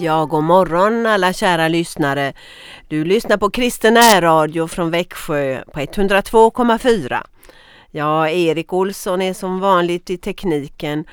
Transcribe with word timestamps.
Ja, 0.00 0.24
god 0.24 0.44
morgon 0.44 1.06
alla 1.06 1.32
kära 1.32 1.68
lyssnare. 1.68 2.32
Du 2.88 3.04
lyssnar 3.04 3.36
på 3.36 3.50
Kristen 3.50 3.96
Radio 4.20 4.66
från 4.66 4.90
Växjö 4.90 5.62
på 5.72 5.80
102,4. 5.80 7.22
Ja, 7.90 8.28
Erik 8.28 8.72
Olsson 8.72 9.22
är 9.22 9.34
som 9.34 9.60
vanligt 9.60 10.10
i 10.10 10.18
tekniken 10.18 11.04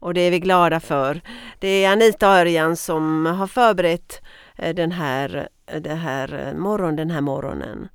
och 0.00 0.14
det 0.14 0.20
är 0.20 0.30
vi 0.30 0.40
glada 0.40 0.80
för. 0.80 1.20
Det 1.58 1.68
är 1.68 1.92
Anita 1.92 2.26
Örjan 2.26 2.76
som 2.76 3.26
har 3.26 3.46
förberett 3.46 4.22
eh, 4.56 4.74
den 4.74 4.92
här, 4.92 5.48
eh, 5.66 5.80
den 5.80 5.98
här 5.98 6.46
eh, 6.46 6.58
morgon, 6.58 6.96
den 6.96 7.10
här 7.10 7.20
morgonen. 7.20 7.88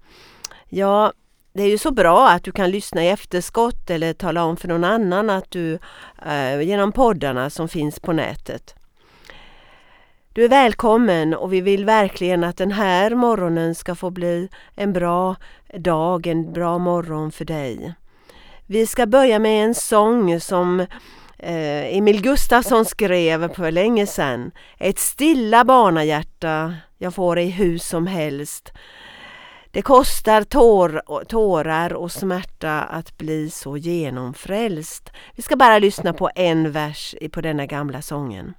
Ja, 0.69 1.13
det 1.53 1.63
är 1.63 1.69
ju 1.69 1.77
så 1.77 1.91
bra 1.91 2.29
att 2.29 2.43
du 2.43 2.51
kan 2.51 2.71
lyssna 2.71 3.03
i 3.03 3.09
efterskott 3.09 3.89
eller 3.89 4.13
tala 4.13 4.43
om 4.43 4.57
för 4.57 4.67
någon 4.67 4.83
annan 4.83 5.29
att 5.29 5.51
du 5.51 5.79
eh, 6.25 6.61
genom 6.61 6.91
poddarna 6.91 7.49
som 7.49 7.69
finns 7.69 7.99
på 7.99 8.13
nätet. 8.13 8.75
Du 10.37 10.45
är 10.45 10.49
välkommen 10.49 11.33
och 11.33 11.53
vi 11.53 11.61
vill 11.61 11.85
verkligen 11.85 12.43
att 12.43 12.57
den 12.57 12.71
här 12.71 13.15
morgonen 13.15 13.75
ska 13.75 13.95
få 13.95 14.09
bli 14.09 14.49
en 14.75 14.93
bra 14.93 15.35
dag, 15.73 16.27
en 16.27 16.53
bra 16.53 16.77
morgon 16.77 17.31
för 17.31 17.45
dig. 17.45 17.93
Vi 18.65 18.87
ska 18.87 19.05
börja 19.05 19.39
med 19.39 19.65
en 19.65 19.75
sång 19.75 20.39
som 20.39 20.79
eh, 21.37 21.97
Emil 21.97 22.21
Gustafsson 22.21 22.85
skrev 22.85 23.53
för 23.53 23.71
länge 23.71 24.07
sedan. 24.07 24.51
Ett 24.77 24.99
stilla 24.99 25.65
barnahjärta 25.65 26.73
jag 26.97 27.13
får 27.13 27.39
i 27.39 27.49
hus 27.49 27.87
som 27.87 28.07
helst. 28.07 28.73
Det 29.71 29.81
kostar 29.81 30.43
tår, 30.43 31.23
tårar 31.25 31.93
och 31.93 32.11
smärta 32.11 32.81
att 32.81 33.17
bli 33.17 33.49
så 33.49 33.77
genomfrälst. 33.77 35.11
Vi 35.35 35.41
ska 35.41 35.55
bara 35.55 35.79
lyssna 35.79 36.13
på 36.13 36.29
en 36.35 36.71
vers 36.71 37.15
på 37.31 37.41
denna 37.41 37.65
gamla 37.65 38.01
sången. 38.01 38.53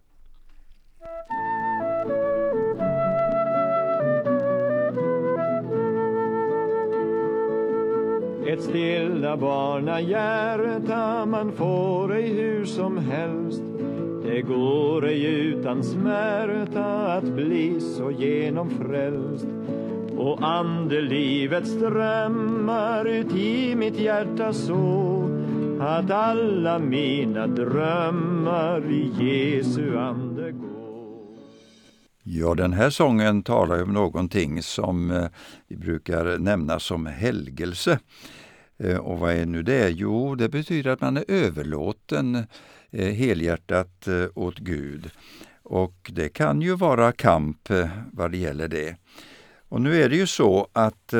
Ett 8.48 8.62
stilla 8.62 9.36
barnahjärta 9.36 11.26
man 11.26 11.52
får 11.52 12.14
ej 12.14 12.28
hur 12.28 12.64
som 12.64 12.98
helst 12.98 13.62
Det 14.22 14.42
går 14.42 15.06
ej 15.06 15.24
utan 15.24 15.84
smärta 15.84 16.84
att 17.12 17.24
bli 17.24 17.80
så 17.80 18.10
genomfrälst 18.10 19.46
och 20.16 20.38
andelivet 20.42 21.66
strömmar 21.66 23.04
ut 23.04 23.32
i 23.32 23.74
mitt 23.74 23.98
hjärta 23.98 24.52
så 24.52 25.24
att 25.80 26.10
alla 26.10 26.78
mina 26.78 27.46
drömmar 27.46 28.82
i 28.90 29.10
Jesu 29.20 29.98
ande. 29.98 30.37
Ja, 32.30 32.54
den 32.54 32.72
här 32.72 32.90
sången 32.90 33.42
talar 33.42 33.82
om 33.82 33.92
någonting 33.92 34.62
som 34.62 35.10
eh, 35.10 35.26
vi 35.68 35.76
brukar 35.76 36.38
nämna 36.38 36.80
som 36.80 37.06
helgelse. 37.06 37.98
Eh, 38.78 38.96
och 38.96 39.18
vad 39.18 39.32
är 39.32 39.46
nu 39.46 39.62
det? 39.62 39.90
Jo, 39.90 40.34
det 40.34 40.48
betyder 40.48 40.90
att 40.90 41.00
man 41.00 41.16
är 41.16 41.24
överlåten 41.28 42.34
eh, 42.90 43.08
helhjärtat 43.08 44.08
åt 44.34 44.58
Gud. 44.58 45.10
Och 45.62 46.10
det 46.14 46.28
kan 46.28 46.62
ju 46.62 46.74
vara 46.76 47.12
kamp 47.12 47.68
vad 48.12 48.30
det 48.30 48.38
gäller 48.38 48.68
det. 48.68 48.96
Och 49.68 49.80
nu 49.80 50.02
är 50.02 50.08
det 50.08 50.16
ju 50.16 50.26
så 50.26 50.68
att 50.72 51.14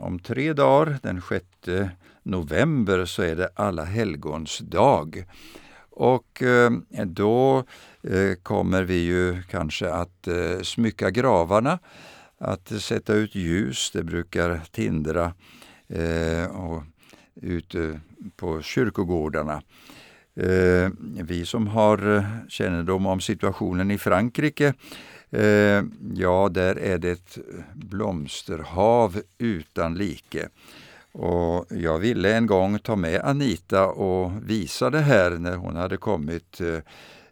om 0.00 0.18
tre 0.24 0.52
dagar, 0.52 0.98
den 1.02 1.22
6 1.28 1.44
november, 2.22 3.04
så 3.04 3.22
är 3.22 3.36
det 3.36 3.48
alla 3.54 3.84
helgons 3.84 4.58
dag. 4.58 5.24
Och 5.90 6.42
då 7.06 7.64
Eh, 8.08 8.34
kommer 8.42 8.82
vi 8.82 8.94
ju 8.94 9.42
kanske 9.42 9.90
att 9.90 10.28
eh, 10.28 10.60
smycka 10.62 11.10
gravarna, 11.10 11.78
att 12.38 12.82
sätta 12.82 13.14
ut 13.14 13.34
ljus, 13.34 13.90
det 13.90 14.02
brukar 14.02 14.60
tindra 14.70 15.34
eh, 15.88 16.46
och 16.46 16.82
ute 17.34 18.00
på 18.36 18.62
kyrkogårdarna. 18.62 19.62
Vi 21.22 21.46
som 21.46 21.66
har 21.66 22.26
kännedom 22.48 23.06
om 23.06 23.20
situationen 23.20 23.90
i 23.90 23.98
Frankrike 23.98 24.74
ja, 26.14 26.48
där 26.52 26.78
är 26.78 26.98
det 26.98 27.10
ett 27.10 27.38
blomsterhav 27.74 29.20
utan 29.38 29.94
like. 29.94 30.48
Och 31.12 31.66
jag 31.70 31.98
ville 31.98 32.36
en 32.36 32.46
gång 32.46 32.78
ta 32.78 32.96
med 32.96 33.20
Anita 33.20 33.86
och 33.86 34.32
visa 34.50 34.90
det 34.90 35.00
här 35.00 35.30
när 35.30 35.56
hon 35.56 35.76
hade 35.76 35.96
kommit 35.96 36.60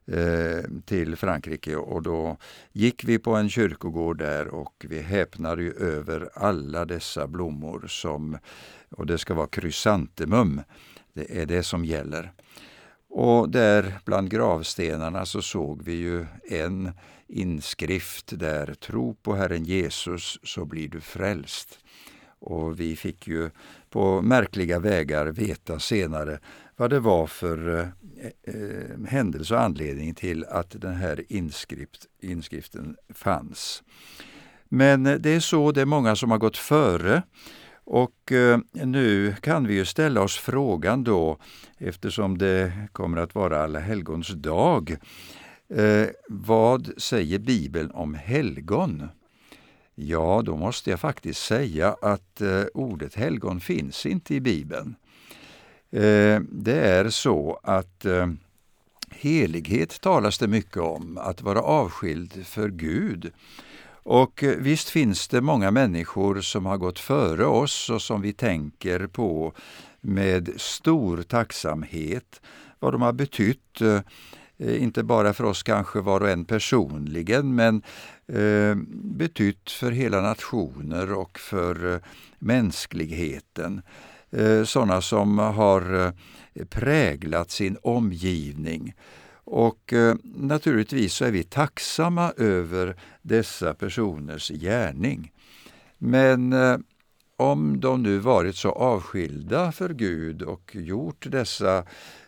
Eh, 0.07 0.65
till 0.85 1.17
Frankrike 1.17 1.77
och 1.77 2.03
då 2.03 2.37
gick 2.73 3.05
vi 3.05 3.19
på 3.19 3.35
en 3.35 3.51
kyrkogård 3.51 4.19
där 4.19 4.49
och 4.49 4.87
vi 4.89 5.01
häpnade 5.01 5.63
ju 5.63 5.73
över 5.73 6.29
alla 6.35 6.85
dessa 6.85 7.27
blommor 7.27 7.85
som, 7.89 8.39
och 8.91 9.07
det 9.07 9.19
ska 9.19 9.35
vara 9.35 9.47
krysantemum, 9.47 10.63
det 11.13 11.41
är 11.41 11.47
det 11.47 11.63
som 11.63 11.85
gäller. 11.85 12.33
Och 13.11 13.51
där 13.51 14.01
bland 14.05 14.31
gravstenarna 14.31 15.27
så 15.27 15.43
såg 15.43 15.83
vi 15.83 15.93
ju 15.93 16.27
en 16.51 16.93
inskrift 17.29 18.39
där, 18.39 18.75
tro 18.75 19.15
på 19.15 19.35
Herren 19.35 19.65
Jesus 19.65 20.39
så 20.43 20.65
blir 20.65 20.89
du 20.89 21.01
frälst. 21.01 21.79
Och 22.39 22.81
vi 22.81 22.97
fick 22.97 23.29
ju 23.29 23.51
på 23.91 24.23
märkliga 24.23 24.79
vägar 24.79 25.27
veta 25.27 25.79
senare 25.79 26.39
vad 26.81 26.91
det 26.91 27.01
var 27.01 27.27
för 27.27 27.79
eh, 27.79 27.87
eh, 28.55 29.07
händelse 29.09 29.55
och 29.55 29.61
anledning 29.61 30.15
till 30.15 30.45
att 30.45 30.81
den 30.81 30.95
här 30.95 31.25
inskrift, 31.29 32.07
inskriften 32.21 32.97
fanns. 33.15 33.83
Men 34.69 35.07
eh, 35.07 35.15
det 35.15 35.31
är 35.31 35.41
så, 35.41 35.73
det 35.73 35.81
är 35.81 35.85
många 35.85 36.17
som 36.17 36.31
har 36.31 36.39
gått 36.39 36.57
före 36.57 37.23
och 37.85 38.33
eh, 38.33 38.59
nu 38.73 39.35
kan 39.41 39.67
vi 39.67 39.75
ju 39.75 39.85
ställa 39.85 40.23
oss 40.23 40.37
frågan 40.37 41.05
då, 41.05 41.39
eftersom 41.79 42.39
det 42.39 42.73
kommer 42.93 43.19
att 43.19 43.35
vara 43.35 43.63
Alla 43.63 43.81
helgons 43.81 44.29
dag, 44.29 44.97
Eh, 45.75 46.09
vad 46.29 46.91
säger 46.97 47.39
Bibeln 47.39 47.91
om 47.91 48.15
helgon? 48.15 49.09
Ja, 49.95 50.43
då 50.45 50.57
måste 50.57 50.91
jag 50.91 51.01
faktiskt 51.01 51.45
säga 51.47 51.97
att 52.03 52.41
eh, 52.41 52.65
ordet 52.75 53.15
helgon 53.15 53.61
finns 53.61 54.07
inte 54.07 54.35
i 54.35 54.41
Bibeln. 54.41 54.97
Eh, 55.93 56.41
det 56.51 56.81
är 56.81 57.11
så 57.11 57.61
att 57.63 58.05
eh, 58.05 58.27
helighet 59.11 60.01
talas 60.01 60.39
det 60.39 60.49
mycket 60.49 60.77
om, 60.77 61.19
att 61.19 61.43
vara 61.43 61.61
avskild 61.61 62.47
för 62.47 62.69
Gud. 62.69 63.33
Och 64.03 64.45
eh, 64.45 64.57
visst 64.59 64.89
finns 64.89 65.29
det 65.29 65.41
många 65.41 65.71
människor 65.71 66.41
som 66.41 66.67
har 66.67 66.77
gått 66.77 66.99
före 66.99 67.45
oss 67.45 67.91
och 67.91 68.03
som 68.03 68.21
vi 68.21 68.33
tänker 68.33 69.07
på 69.07 69.53
med 70.01 70.51
stor 70.57 71.23
tacksamhet, 71.23 72.41
vad 72.79 72.95
de 72.95 73.03
har 73.03 73.13
betytt 73.13 73.81
inte 74.59 75.03
bara 75.03 75.33
för 75.33 75.45
oss 75.45 75.63
kanske 75.63 76.01
var 76.01 76.21
och 76.21 76.31
en 76.31 76.45
personligen, 76.45 77.55
men 77.55 77.83
betytt 78.93 79.71
för 79.71 79.91
hela 79.91 80.21
nationer 80.21 81.13
och 81.13 81.39
för 81.39 82.01
mänskligheten. 82.39 83.83
Eh, 84.31 84.65
Sådana 84.65 85.01
som 85.01 85.39
har 85.39 86.07
eh, 86.07 86.65
präglat 86.65 87.51
sin 87.51 87.77
omgivning. 87.83 88.95
Och 89.45 89.93
eh, 89.93 90.15
naturligtvis 90.23 91.15
så 91.15 91.25
är 91.25 91.31
vi 91.31 91.43
tacksamma 91.43 92.33
över 92.37 92.97
dessa 93.23 93.75
personers 93.75 94.49
gärning. 94.49 95.33
Men 95.99 96.53
eh, 96.53 96.79
om 97.37 97.81
de 97.81 98.03
nu 98.03 98.19
varit 98.19 98.57
så 98.57 98.71
avskilda 98.71 99.73
för 99.73 99.89
Gud 99.89 100.43
och 100.43 100.77
gjort 100.77 101.27
dessa 101.29 101.85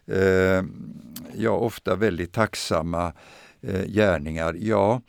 eh, 0.07 0.65
ja, 1.37 1.51
ofta 1.51 1.97
väldigt 1.97 2.33
tacksamma 2.33 3.13
eh, 3.61 3.85
gärningar, 3.87 4.57
ja, 4.59 5.01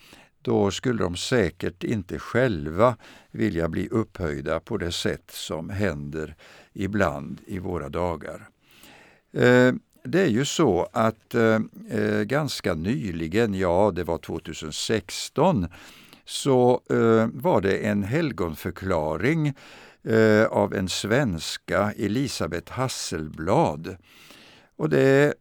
då 0.42 0.72
skulle 0.72 1.04
de 1.04 1.16
säkert 1.16 1.84
inte 1.84 2.20
själva 2.20 2.98
vilja 3.32 3.70
bli 3.70 3.88
upphöjda 3.88 4.60
på 4.60 4.78
det 4.78 4.92
sätt 4.92 5.32
som 5.32 5.70
händer 5.70 6.36
ibland 6.74 7.42
i 7.46 7.60
våra 7.60 7.90
dagar. 7.90 8.50
Eh, 9.34 9.74
det 10.04 10.22
är 10.22 10.28
ju 10.28 10.46
så 10.46 10.88
att 10.92 11.36
eh, 11.36 11.60
eh, 11.90 12.22
ganska 12.22 12.74
nyligen, 12.74 13.54
ja 13.54 13.92
det 13.96 14.04
var 14.04 14.18
2016, 14.18 15.68
så 16.26 16.82
var 17.34 17.62
det 17.62 17.78
en 17.78 18.04
helgonförklaring 18.04 19.54
av 20.50 20.74
en 20.74 20.90
svenska, 20.90 21.94
Elisabeth 21.98 22.72
Hasselblad. 22.72 23.96
Och 24.76 24.90
det 24.90 25.34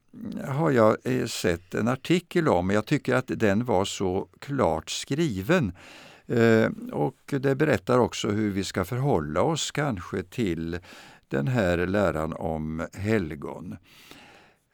har 0.48 0.70
jag 0.70 0.96
sett 1.30 1.74
en 1.74 1.88
artikel 1.88 2.48
om. 2.48 2.70
Jag 2.70 2.86
tycker 2.86 3.14
att 3.14 3.24
den 3.26 3.64
var 3.64 3.84
så 3.84 4.28
klart 4.38 4.90
skriven. 4.90 5.72
Och 6.92 7.34
det 7.40 7.54
berättar 7.54 7.98
också 7.98 8.28
hur 8.28 8.50
vi 8.50 8.64
ska 8.64 8.84
förhålla 8.84 9.42
oss 9.42 9.70
kanske 9.70 10.22
till 10.22 10.78
den 11.32 11.48
här 11.48 11.86
läran 11.86 12.32
om 12.32 12.86
helgon. 12.92 13.76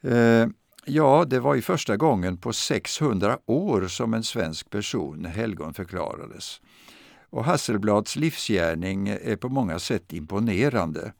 Eh, 0.03 0.47
Ja, 0.91 1.25
det 1.27 1.39
var 1.39 1.55
ju 1.55 1.61
första 1.61 1.97
gången 1.97 2.37
på 2.37 2.53
600 2.53 3.37
år 3.45 3.87
som 3.87 4.13
en 4.13 4.23
svensk 4.23 4.69
person 4.69 5.25
helgonförklarades. 5.25 6.61
Och 7.29 7.45
Hasselblads 7.45 8.15
livsgärning 8.15 9.07
är 9.07 9.35
på 9.35 9.49
många 9.49 9.79
sätt 9.79 10.13
imponerande. 10.13 11.13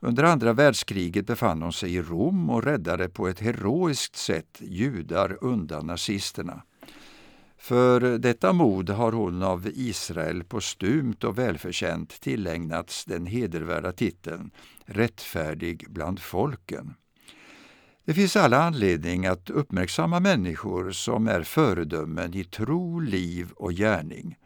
Under 0.00 0.24
andra 0.24 0.52
världskriget 0.52 1.26
befann 1.26 1.62
hon 1.62 1.72
sig 1.72 1.94
i 1.94 2.02
Rom 2.02 2.50
och 2.50 2.64
räddade 2.64 3.08
på 3.08 3.28
ett 3.28 3.40
heroiskt 3.40 4.16
sätt 4.16 4.58
judar 4.60 5.38
undan 5.40 5.86
nazisterna. 5.86 6.62
För 7.64 8.18
detta 8.18 8.52
mod 8.52 8.90
har 8.90 9.12
hon 9.12 9.42
av 9.42 9.68
Israel 9.74 10.44
postumt 10.44 11.24
och 11.24 11.38
välförtjänt 11.38 12.20
tillägnats 12.20 13.04
den 13.04 13.26
hedervärda 13.26 13.92
titeln 13.92 14.50
Rättfärdig 14.84 15.86
bland 15.88 16.20
folken. 16.20 16.94
Det 18.04 18.14
finns 18.14 18.36
alla 18.36 18.62
anledning 18.62 19.26
att 19.26 19.50
uppmärksamma 19.50 20.20
människor 20.20 20.90
som 20.90 21.28
är 21.28 21.42
föredömen 21.42 22.34
i 22.34 22.44
tro, 22.44 23.00
liv 23.00 23.50
och 23.56 23.72
gärning. 23.72 24.36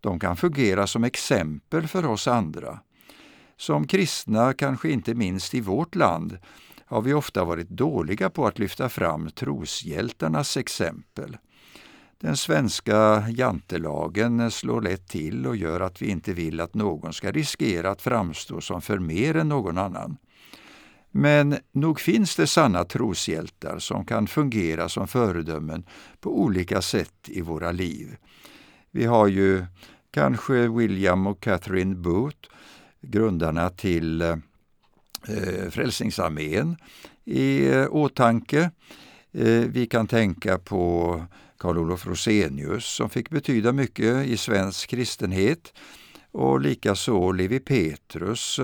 De 0.00 0.20
kan 0.20 0.36
fungera 0.36 0.86
som 0.86 1.04
exempel 1.04 1.88
för 1.88 2.06
oss 2.06 2.28
andra. 2.28 2.80
Som 3.56 3.86
kristna, 3.86 4.52
kanske 4.54 4.90
inte 4.90 5.14
minst 5.14 5.54
i 5.54 5.60
vårt 5.60 5.94
land, 5.94 6.38
har 6.84 7.02
vi 7.02 7.14
ofta 7.14 7.44
varit 7.44 7.68
dåliga 7.68 8.30
på 8.30 8.46
att 8.46 8.58
lyfta 8.58 8.88
fram 8.88 9.30
troshjältarnas 9.30 10.56
exempel. 10.56 11.36
Den 12.22 12.36
svenska 12.36 13.28
jantelagen 13.28 14.50
slår 14.50 14.82
lätt 14.82 15.08
till 15.08 15.46
och 15.46 15.56
gör 15.56 15.80
att 15.80 16.02
vi 16.02 16.06
inte 16.06 16.32
vill 16.32 16.60
att 16.60 16.74
någon 16.74 17.12
ska 17.12 17.30
riskera 17.30 17.90
att 17.90 18.02
framstå 18.02 18.60
som 18.60 18.82
för 18.82 18.98
mer 18.98 19.36
än 19.36 19.48
någon 19.48 19.78
annan. 19.78 20.16
Men 21.10 21.56
nog 21.72 22.00
finns 22.00 22.36
det 22.36 22.46
sanna 22.46 22.84
troshjältar 22.84 23.78
som 23.78 24.04
kan 24.04 24.26
fungera 24.26 24.88
som 24.88 25.08
föredömen 25.08 25.84
på 26.20 26.40
olika 26.40 26.82
sätt 26.82 27.28
i 27.28 27.40
våra 27.40 27.72
liv. 27.72 28.16
Vi 28.90 29.04
har 29.04 29.26
ju 29.26 29.66
kanske 30.10 30.68
William 30.68 31.26
och 31.26 31.40
Catherine 31.40 31.94
Booth, 31.94 32.48
grundarna 33.00 33.70
till 33.70 34.22
eh, 34.22 34.36
Frälsningsarmén, 35.70 36.76
i 37.24 37.68
eh, 37.68 37.86
åtanke. 37.90 38.70
Eh, 39.32 39.64
vi 39.68 39.86
kan 39.86 40.06
tänka 40.06 40.58
på 40.58 41.22
Karl 41.62 41.78
Olof 41.78 42.06
Rosenius 42.06 42.84
som 42.84 43.10
fick 43.10 43.30
betyda 43.30 43.72
mycket 43.72 44.26
i 44.26 44.36
svensk 44.36 44.90
kristenhet 44.90 45.72
och 46.32 46.60
likaså 46.60 47.32
Levi 47.32 47.60
Petrus 47.60 48.60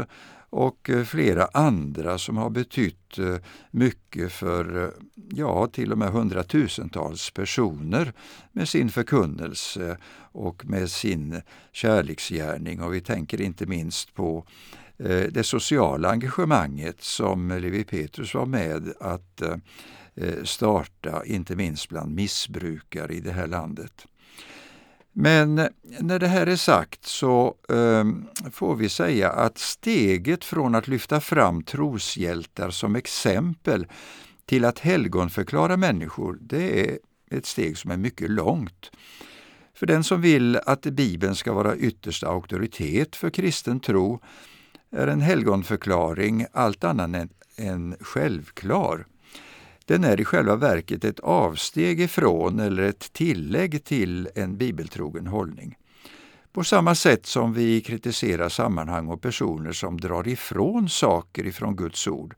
och 0.50 0.90
flera 1.06 1.48
andra 1.52 2.18
som 2.18 2.36
har 2.36 2.50
betytt 2.50 3.18
eh, 3.18 3.36
mycket 3.70 4.32
för, 4.32 4.84
eh, 4.84 4.90
ja, 5.30 5.66
till 5.66 5.92
och 5.92 5.98
med 5.98 6.08
hundratusentals 6.08 7.30
personer 7.30 8.12
med 8.52 8.68
sin 8.68 8.90
förkunnelse 8.90 9.98
och 10.32 10.66
med 10.66 10.90
sin 10.90 11.42
kärleksgärning. 11.72 12.82
Och 12.82 12.94
vi 12.94 13.00
tänker 13.00 13.40
inte 13.40 13.66
minst 13.66 14.14
på 14.14 14.44
eh, 14.98 15.26
det 15.30 15.44
sociala 15.44 16.10
engagemanget 16.10 17.02
som 17.02 17.48
Levi 17.48 17.84
Petrus 17.84 18.34
var 18.34 18.46
med 18.46 18.92
att 19.00 19.42
Eh, 20.20 20.44
starta, 20.44 21.24
inte 21.24 21.56
minst 21.56 21.88
bland 21.88 22.14
missbrukare 22.14 23.14
i 23.14 23.20
det 23.20 23.32
här 23.32 23.46
landet. 23.46 24.06
Men 25.12 25.58
eh, 25.58 25.66
när 26.00 26.18
det 26.18 26.26
här 26.26 26.46
är 26.46 26.56
sagt 26.56 27.04
så 27.04 27.54
eh, 27.68 28.04
får 28.50 28.76
vi 28.76 28.88
säga 28.88 29.30
att 29.30 29.58
steget 29.58 30.44
från 30.44 30.74
att 30.74 30.88
lyfta 30.88 31.20
fram 31.20 31.62
troshjältar 31.62 32.70
som 32.70 32.96
exempel 32.96 33.86
till 34.46 34.64
att 34.64 34.78
helgonförklara 34.78 35.76
människor, 35.76 36.38
det 36.40 36.88
är 36.88 36.98
ett 37.30 37.46
steg 37.46 37.78
som 37.78 37.90
är 37.90 37.96
mycket 37.96 38.30
långt. 38.30 38.90
För 39.74 39.86
den 39.86 40.04
som 40.04 40.20
vill 40.20 40.56
att 40.56 40.82
Bibeln 40.82 41.34
ska 41.34 41.52
vara 41.52 41.76
yttersta 41.76 42.28
auktoritet 42.28 43.16
för 43.16 43.30
kristen 43.30 43.80
tro 43.80 44.20
är 44.90 45.06
en 45.06 45.20
helgonförklaring 45.20 46.46
allt 46.52 46.84
annat 46.84 47.30
än 47.56 47.96
självklar. 48.00 49.06
Den 49.88 50.04
är 50.04 50.20
i 50.20 50.24
själva 50.24 50.56
verket 50.56 51.04
ett 51.04 51.20
avsteg 51.20 52.00
ifrån 52.00 52.60
eller 52.60 52.82
ett 52.82 53.12
tillägg 53.12 53.84
till 53.84 54.28
en 54.34 54.56
bibeltrogen 54.56 55.26
hållning. 55.26 55.76
På 56.52 56.64
samma 56.64 56.94
sätt 56.94 57.26
som 57.26 57.52
vi 57.52 57.80
kritiserar 57.80 58.48
sammanhang 58.48 59.08
och 59.08 59.22
personer 59.22 59.72
som 59.72 60.00
drar 60.00 60.28
ifrån 60.28 60.88
saker 60.88 61.46
ifrån 61.46 61.76
Guds 61.76 62.08
ord, 62.08 62.34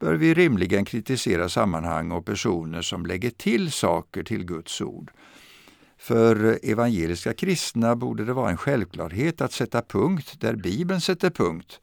bör 0.00 0.14
vi 0.14 0.34
rimligen 0.34 0.84
kritisera 0.84 1.48
sammanhang 1.48 2.12
och 2.12 2.24
personer 2.26 2.82
som 2.82 3.06
lägger 3.06 3.30
till 3.30 3.72
saker 3.72 4.22
till 4.22 4.44
Guds 4.44 4.80
ord. 4.80 5.10
För 5.98 6.58
evangeliska 6.62 7.34
kristna 7.34 7.96
borde 7.96 8.24
det 8.24 8.32
vara 8.32 8.50
en 8.50 8.56
självklarhet 8.56 9.40
att 9.40 9.52
sätta 9.52 9.82
punkt 9.82 10.34
där 10.40 10.56
Bibeln 10.56 11.00
sätter 11.00 11.30
punkt 11.30 11.80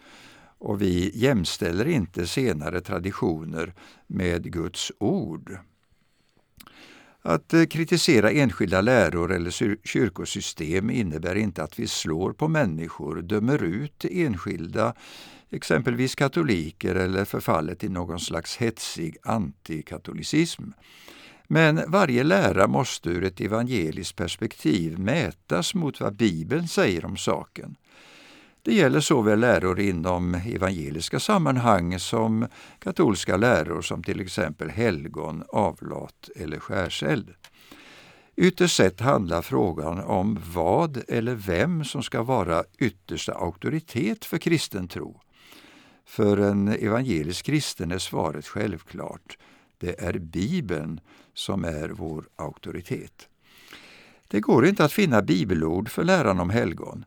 och 0.60 0.82
vi 0.82 1.12
jämställer 1.14 1.88
inte 1.88 2.28
senare 2.28 2.82
traditioner 2.82 3.74
med 4.08 4.54
Guds 4.54 4.92
ord. 4.98 5.58
Att 7.22 7.54
eh, 7.54 7.66
kritisera 7.66 8.32
enskilda 8.32 8.82
läror 8.82 9.34
eller 9.34 9.52
kyrkosystem 9.88 10.90
innebär 10.90 11.36
inte 11.36 11.64
att 11.64 11.80
vi 11.80 11.88
slår 11.88 12.34
på 12.34 12.48
människor, 12.48 13.22
dömer 13.22 13.64
ut 13.64 14.06
enskilda, 14.12 14.94
exempelvis 15.50 16.16
katoliker 16.16 16.96
eller 16.96 17.26
förfallet 17.26 17.84
i 17.84 17.90
någon 17.90 18.20
slags 18.20 18.58
hetsig 18.58 19.18
antikatolicism. 19.24 20.64
Men 21.48 21.82
varje 21.88 22.24
lära 22.24 22.68
måste 22.68 23.10
ur 23.10 23.24
ett 23.24 23.42
evangeliskt 23.42 24.16
perspektiv 24.16 25.00
mätas 25.00 25.74
mot 25.74 26.02
vad 26.02 26.16
Bibeln 26.16 26.68
säger 26.68 27.06
om 27.06 27.18
saken. 27.18 27.76
Det 28.62 28.74
gäller 28.74 29.00
såväl 29.00 29.40
läror 29.40 29.80
inom 29.80 30.36
evangeliska 30.36 31.20
sammanhang 31.20 32.00
som 32.00 32.48
katolska 32.80 33.38
läror 33.38 33.82
som 33.82 34.04
till 34.04 34.20
exempel 34.20 34.70
helgon, 34.70 35.44
avlat 35.50 36.30
eller 36.36 36.60
skärseld. 36.60 37.34
Ytterst 38.36 38.76
sett 38.76 39.00
handlar 39.00 39.42
frågan 39.42 40.00
om 40.00 40.40
vad 40.54 41.04
eller 41.08 41.36
vem 41.36 41.84
som 41.84 42.04
ska 42.04 42.24
vara 42.24 42.64
yttersta 42.78 43.34
auktoritet 43.34 44.26
för 44.26 44.38
kristen 44.38 44.88
tro. 44.88 45.22
För 46.06 46.38
en 46.38 46.68
evangelisk 46.68 47.46
kristen 47.46 47.92
är 47.92 47.98
svaret 47.98 48.48
självklart. 48.48 49.38
Det 49.78 50.02
är 50.02 50.20
Bibeln 50.20 51.00
som 51.34 51.64
är 51.64 51.90
vår 51.90 52.28
auktoritet. 52.36 53.28
Det 54.28 54.40
går 54.40 54.66
inte 54.66 54.86
att 54.86 54.94
finna 54.94 55.22
bibelord 55.22 55.90
för 55.90 56.04
läran 56.04 56.40
om 56.40 56.50
helgon. 56.50 57.06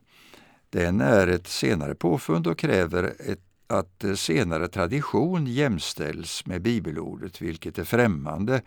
Den 0.73 1.01
är 1.01 1.27
ett 1.27 1.47
senare 1.47 1.95
påfund 1.95 2.47
och 2.47 2.57
kräver 2.57 3.03
ett, 3.19 3.39
att 3.67 4.05
senare 4.15 4.67
tradition 4.67 5.47
jämställs 5.47 6.45
med 6.45 6.61
bibelordet, 6.61 7.41
vilket 7.41 7.77
är 7.77 7.83
främmande 7.83 8.61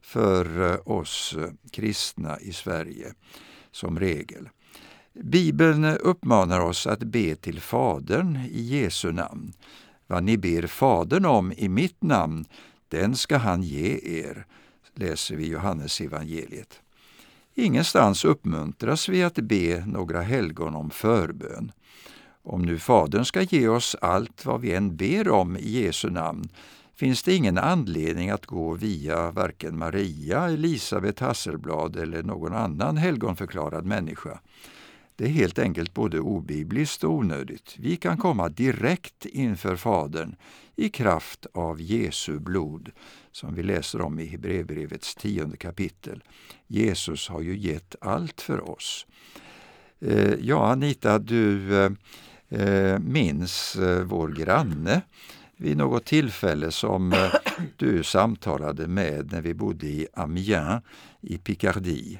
för 0.00 0.70
eh, 0.70 0.78
oss 0.84 1.36
kristna 1.72 2.40
i 2.40 2.52
Sverige 2.52 3.12
som 3.70 3.98
regel. 3.98 4.48
Bibeln 5.12 5.84
uppmanar 5.84 6.60
oss 6.60 6.86
att 6.86 7.02
be 7.02 7.34
till 7.34 7.60
Fadern 7.60 8.36
i 8.50 8.60
Jesu 8.60 9.12
namn. 9.12 9.52
Vad 10.06 10.24
ni 10.24 10.38
ber 10.38 10.66
Fadern 10.66 11.24
om 11.24 11.52
i 11.52 11.68
mitt 11.68 12.02
namn, 12.02 12.44
den 12.88 13.16
ska 13.16 13.36
han 13.36 13.62
ge 13.62 14.00
er, 14.02 14.46
läser 14.94 15.36
vi 15.36 15.48
Johannes 15.48 16.00
evangeliet. 16.00 16.80
Ingenstans 17.54 18.24
uppmuntras 18.24 19.08
vi 19.08 19.22
att 19.22 19.34
be 19.34 19.84
några 19.86 20.22
helgon 20.22 20.74
om 20.74 20.90
förbön. 20.90 21.72
Om 22.42 22.62
nu 22.62 22.78
Fadern 22.78 23.24
ska 23.24 23.42
ge 23.42 23.68
oss 23.68 23.96
allt 24.00 24.44
vad 24.44 24.60
vi 24.60 24.74
än 24.74 24.96
ber 24.96 25.28
om 25.28 25.56
i 25.56 25.68
Jesu 25.68 26.10
namn 26.10 26.48
finns 26.94 27.22
det 27.22 27.34
ingen 27.34 27.58
anledning 27.58 28.30
att 28.30 28.46
gå 28.46 28.74
via 28.74 29.30
varken 29.30 29.78
Maria, 29.78 30.48
Elisabet 30.48 31.20
Hasselblad 31.20 31.96
eller 31.96 32.22
någon 32.22 32.54
annan 32.54 32.96
helgonförklarad 32.96 33.86
människa. 33.86 34.40
Det 35.16 35.24
är 35.24 35.28
helt 35.28 35.58
enkelt 35.58 35.94
både 35.94 36.20
obibliskt 36.20 37.04
och 37.04 37.10
onödigt. 37.10 37.76
Vi 37.78 37.96
kan 37.96 38.16
komma 38.16 38.48
direkt 38.48 39.26
inför 39.26 39.76
Fadern 39.76 40.36
i 40.76 40.88
kraft 40.88 41.46
av 41.54 41.80
Jesu 41.80 42.38
blod, 42.38 42.90
som 43.32 43.54
vi 43.54 43.62
läser 43.62 44.00
om 44.00 44.18
i 44.18 44.26
Hebreerbrevets 44.26 45.14
tionde 45.14 45.56
kapitel. 45.56 46.22
Jesus 46.66 47.28
har 47.28 47.40
ju 47.40 47.56
gett 47.56 47.96
allt 48.00 48.40
för 48.40 48.70
oss. 48.70 49.06
Eh, 50.00 50.34
ja, 50.40 50.72
Anita, 50.72 51.18
du 51.18 51.76
eh, 51.84 51.90
eh, 52.48 52.98
minns 52.98 53.76
vår 54.04 54.28
granne 54.28 55.02
vid 55.56 55.76
något 55.76 56.04
tillfälle 56.04 56.70
som 56.70 57.14
du 57.76 58.02
samtalade 58.02 58.86
med 58.88 59.32
när 59.32 59.40
vi 59.40 59.54
bodde 59.54 59.86
i 59.86 60.06
Amiens 60.14 60.82
i 61.20 61.38
Picardie. 61.38 62.18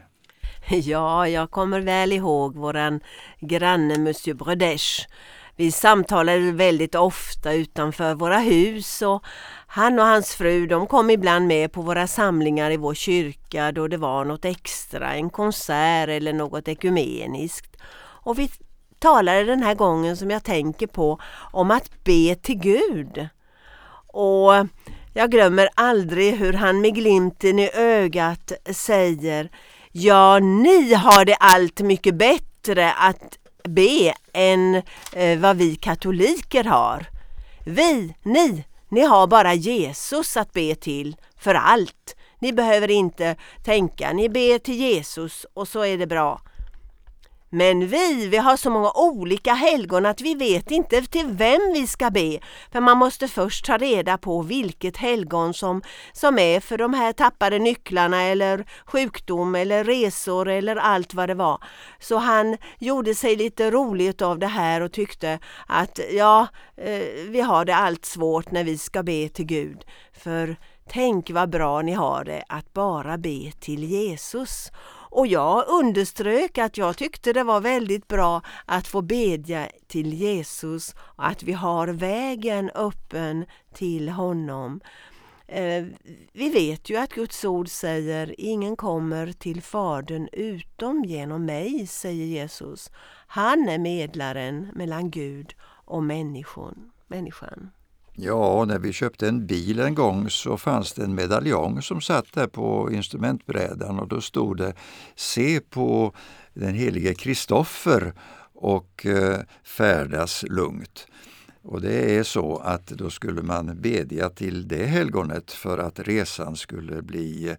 Ja, 0.69 1.29
jag 1.29 1.51
kommer 1.51 1.81
väl 1.81 2.13
ihåg 2.13 2.57
våran 2.57 3.01
granne 3.41 3.99
Monsieur 3.99 4.35
Bredesch. 4.35 5.09
Vi 5.57 5.73
samtalade 5.73 6.53
väldigt 6.53 6.95
ofta 6.95 7.53
utanför 7.53 8.15
våra 8.15 8.39
hus 8.39 9.03
och 9.03 9.25
han 9.67 9.99
och 9.99 10.05
hans 10.05 10.35
fru 10.35 10.67
de 10.67 10.87
kom 10.87 11.11
ibland 11.11 11.47
med 11.47 11.73
på 11.73 11.83
våra 11.83 12.07
samlingar 12.07 12.71
i 12.71 12.77
vår 12.77 12.95
kyrka 12.95 13.73
då 13.73 13.89
det 13.89 13.97
var 13.97 14.25
något 14.25 14.45
extra, 14.45 15.15
en 15.15 15.31
konsert 15.31 16.09
eller 16.09 16.33
något 16.33 16.69
ekumeniskt. 16.69 17.77
Och 18.25 18.39
vi 18.39 18.51
talade 18.99 19.45
den 19.45 19.63
här 19.63 19.75
gången 19.75 20.17
som 20.17 20.31
jag 20.31 20.45
tänker 20.45 20.87
på 20.87 21.21
om 21.53 21.71
att 21.71 22.05
be 22.05 22.35
till 22.35 22.59
Gud. 22.59 23.29
Och 24.07 24.53
jag 25.15 25.31
glömmer 25.31 25.69
aldrig 25.75 26.35
hur 26.35 26.53
han 26.53 26.81
med 26.81 26.95
glimten 26.95 27.59
i 27.59 27.71
ögat 27.75 28.53
säger 28.71 29.51
Ja, 29.95 30.39
ni 30.39 30.95
har 30.95 31.25
det 31.25 31.35
allt 31.35 31.81
mycket 31.81 32.15
bättre 32.15 32.93
att 32.93 33.39
be 33.65 34.15
än 34.33 34.83
eh, 35.13 35.39
vad 35.39 35.57
vi 35.57 35.77
katoliker 35.77 36.65
har. 36.65 37.07
Vi, 37.65 38.15
ni, 38.23 38.65
ni 38.89 39.01
har 39.01 39.27
bara 39.27 39.55
Jesus 39.55 40.37
att 40.37 40.53
be 40.53 40.75
till 40.75 41.17
för 41.37 41.55
allt. 41.55 42.17
Ni 42.39 42.53
behöver 42.53 42.91
inte 42.91 43.37
tänka, 43.65 44.13
ni 44.13 44.29
ber 44.29 44.59
till 44.59 44.75
Jesus 44.75 45.47
och 45.55 45.69
så 45.69 45.85
är 45.85 45.99
det 45.99 46.07
bra. 46.07 46.41
Men 47.55 47.87
vi, 47.87 48.29
vi 48.29 48.37
har 48.37 48.57
så 48.57 48.71
många 48.71 48.91
olika 48.95 49.53
helgon 49.53 50.07
att 50.07 50.21
vi 50.21 50.35
vet 50.35 50.71
inte 50.71 51.03
till 51.03 51.27
vem 51.27 51.61
vi 51.75 51.87
ska 51.87 52.11
be. 52.11 52.39
För 52.73 52.81
man 52.81 52.99
måste 52.99 53.29
först 53.29 53.65
ta 53.65 53.77
reda 53.77 54.19
på 54.19 54.43
vilket 54.43 54.97
helgon 54.97 55.55
som, 55.55 55.83
som 56.13 56.39
är 56.39 56.61
för 56.61 56.79
de 56.79 56.95
här 56.95 57.13
tappade 57.13 57.59
nycklarna 57.59 58.23
eller 58.23 58.65
sjukdom 58.87 59.55
eller 59.55 59.85
resor 59.85 60.49
eller 60.49 60.77
allt 60.77 61.15
vad 61.15 61.29
det 61.29 61.35
var. 61.35 61.65
Så 62.01 62.17
han 62.17 62.57
gjorde 62.79 63.15
sig 63.15 63.37
lite 63.37 63.71
roligt 63.71 64.23
av 64.23 64.39
det 64.39 64.47
här 64.47 64.81
och 64.81 64.93
tyckte 64.93 65.39
att 65.67 66.01
ja, 66.13 66.47
eh, 66.77 67.03
vi 67.29 67.41
har 67.41 67.65
det 67.65 67.77
allt 67.77 68.05
svårt 68.05 68.51
när 68.51 68.65
vi 68.65 68.79
ska 68.79 69.03
be 69.03 69.29
till 69.29 69.47
Gud. 69.47 69.85
För 70.13 70.57
tänk 70.89 71.31
vad 71.31 71.51
bra 71.51 71.83
ni 71.83 71.93
har 71.93 72.25
det 72.25 72.45
att 72.49 72.73
bara 72.73 73.19
be 73.19 73.53
till 73.61 73.85
Jesus. 73.85 74.71
Och 75.15 75.27
jag 75.27 75.69
underströk 75.69 76.59
att 76.59 76.79
jag 76.79 76.97
tyckte 76.97 77.33
det 77.33 77.43
var 77.43 77.61
väldigt 77.61 78.09
bra 78.09 78.43
att 78.67 78.87
få 78.87 79.03
bedja 79.03 79.69
till 79.87 80.13
Jesus 80.13 80.95
och 80.99 81.27
att 81.27 81.43
vi 81.43 81.53
har 81.53 81.89
vägen 81.89 82.71
öppen 82.75 83.45
till 83.75 84.09
honom. 84.09 84.81
Eh, 85.47 85.85
vi 86.33 86.51
vet 86.51 86.91
ju 86.91 86.97
att 86.97 87.13
Guds 87.13 87.45
ord 87.45 87.69
säger 87.69 88.35
ingen 88.39 88.77
kommer 88.77 89.33
till 89.33 89.63
Fadern 89.63 90.29
utom 90.33 91.05
genom 91.05 91.45
mig, 91.45 91.87
säger 91.87 92.27
Jesus. 92.27 92.91
Han 93.27 93.69
är 93.69 93.79
medlaren 93.79 94.69
mellan 94.75 95.11
Gud 95.11 95.55
och 95.85 96.03
människan. 96.03 96.91
Ja, 98.25 98.65
när 98.65 98.79
vi 98.79 98.93
köpte 98.93 99.29
en 99.29 99.47
bil 99.47 99.81
en 99.81 99.95
gång 99.95 100.31
så 100.31 100.57
fanns 100.57 100.93
det 100.93 101.05
en 101.05 101.15
medaljong 101.15 101.83
som 101.83 102.01
satt 102.01 102.33
där 102.33 102.47
på 102.47 102.93
instrumentbrädan 102.93 103.99
och 103.99 104.09
då 104.09 104.21
stod 104.21 104.57
det 104.57 104.75
Se 105.15 105.61
på 105.61 106.15
den 106.55 106.75
helige 106.75 107.15
Kristoffer 107.15 108.13
och 108.55 109.07
eh, 109.07 109.41
färdas 109.65 110.45
lugnt. 110.49 111.07
Och 111.63 111.81
det 111.81 112.17
är 112.17 112.23
så 112.23 112.57
att 112.57 112.87
då 112.87 113.11
skulle 113.11 113.43
man 113.43 113.81
bedja 113.81 114.31
till 114.31 114.69
det 114.69 114.87
helgonet 114.87 115.53
för 115.53 115.79
att 115.79 116.01
resan 116.01 116.57
skulle 116.57 117.03
bli 117.03 117.57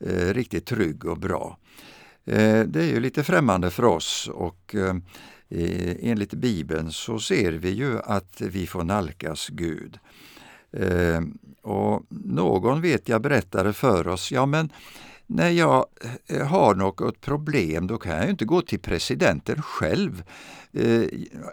eh, 0.00 0.34
riktigt 0.34 0.66
trygg 0.66 1.04
och 1.04 1.18
bra. 1.18 1.58
Eh, 2.24 2.60
det 2.60 2.80
är 2.80 2.86
ju 2.86 3.00
lite 3.00 3.24
främmande 3.24 3.70
för 3.70 3.84
oss 3.84 4.30
och 4.32 4.74
eh, 4.74 4.96
enligt 6.00 6.34
Bibeln 6.34 6.92
så 6.92 7.18
ser 7.18 7.52
vi 7.52 7.70
ju 7.70 7.98
att 8.04 8.40
vi 8.40 8.66
får 8.66 8.84
nalkas 8.84 9.48
Gud. 9.48 9.98
Eh, 10.72 11.20
och 11.62 12.02
någon 12.08 12.80
vet 12.80 13.08
jag 13.08 13.22
berättade 13.22 13.72
för 13.72 14.08
oss, 14.08 14.32
ja 14.32 14.46
men 14.46 14.72
när 15.26 15.50
jag 15.50 15.86
eh, 16.26 16.46
har 16.46 16.74
något 16.74 17.20
problem 17.20 17.86
då 17.86 17.98
kan 17.98 18.16
jag 18.16 18.30
inte 18.30 18.44
gå 18.44 18.60
till 18.62 18.80
presidenten 18.80 19.62
själv. 19.62 20.22
Eh, 20.72 21.04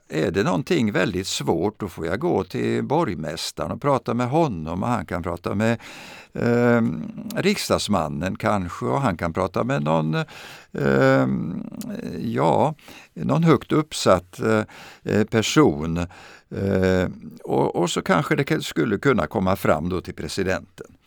är 0.09 0.31
det 0.31 0.43
någonting 0.43 0.91
väldigt 0.91 1.27
svårt 1.27 1.79
då 1.79 1.87
får 1.87 2.05
jag 2.05 2.19
gå 2.19 2.43
till 2.43 2.83
borgmästaren 2.83 3.71
och 3.71 3.81
prata 3.81 4.13
med 4.13 4.29
honom 4.29 4.83
och 4.83 4.89
han 4.89 5.05
kan 5.05 5.23
prata 5.23 5.55
med 5.55 5.79
eh, 6.33 6.81
riksdagsmannen 7.35 8.35
kanske 8.35 8.85
och 8.85 9.01
han 9.01 9.17
kan 9.17 9.33
prata 9.33 9.63
med 9.63 9.83
någon, 9.83 10.15
eh, 10.71 11.27
ja, 12.21 12.75
någon 13.13 13.43
högt 13.43 13.71
uppsatt 13.71 14.39
eh, 15.03 15.23
person. 15.23 16.07
Eh, 16.55 17.09
och, 17.43 17.75
och, 17.75 17.89
så 17.89 18.01
kanske 18.01 18.35
det 18.35 18.63
skulle 18.63 18.97
kunna 18.97 19.27
komma 19.27 19.55
fram 19.55 19.89
då 19.89 20.01
till 20.01 20.13
presidenten. 20.13 20.97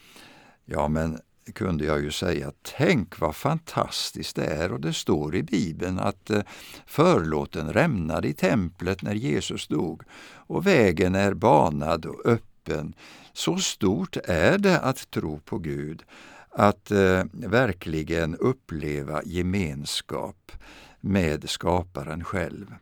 Ja 0.65 0.89
men 0.89 1.19
kunde 1.53 1.85
jag 1.85 2.03
ju 2.03 2.11
säga, 2.11 2.53
tänk 2.77 3.21
vad 3.21 3.37
fantastiskt 3.37 4.37
det 4.37 4.45
är 4.45 4.73
och 4.73 4.81
det 4.81 4.93
står 4.93 5.37
i 5.37 5.43
Bibeln 5.43 5.99
att 5.99 6.31
eh, 6.31 6.43
förlåten 6.87 7.73
rämnade 7.73 8.29
i 8.29 8.35
templet 8.35 9.03
när 9.03 9.15
Jesus 9.15 9.69
dog 9.69 10.03
och 10.35 10.67
vägen 10.67 11.15
är 11.15 11.35
banad 11.35 12.07
och 12.07 12.27
öppen. 12.27 12.95
Så 13.33 13.59
stort 13.59 14.17
är 14.25 14.59
det 14.59 14.81
att 14.81 15.11
tro 15.11 15.39
på 15.39 15.59
Gud, 15.59 16.03
att 16.51 16.91
eh, 16.91 17.25
verkligen 17.33 18.37
uppleva 18.37 19.23
gemenskap 19.25 20.53
med 21.01 21.51
skaparen 21.51 22.25
själv. 22.25 22.75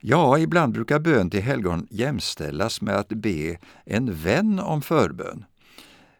Ja, 0.00 0.38
ibland 0.38 0.72
brukar 0.72 0.98
bön 0.98 1.30
till 1.30 1.42
helgon 1.42 1.86
jämställas 1.90 2.80
med 2.80 2.96
att 2.96 3.08
be 3.08 3.56
en 3.84 4.14
vän 4.14 4.58
om 4.58 4.82
förbön. 4.82 5.44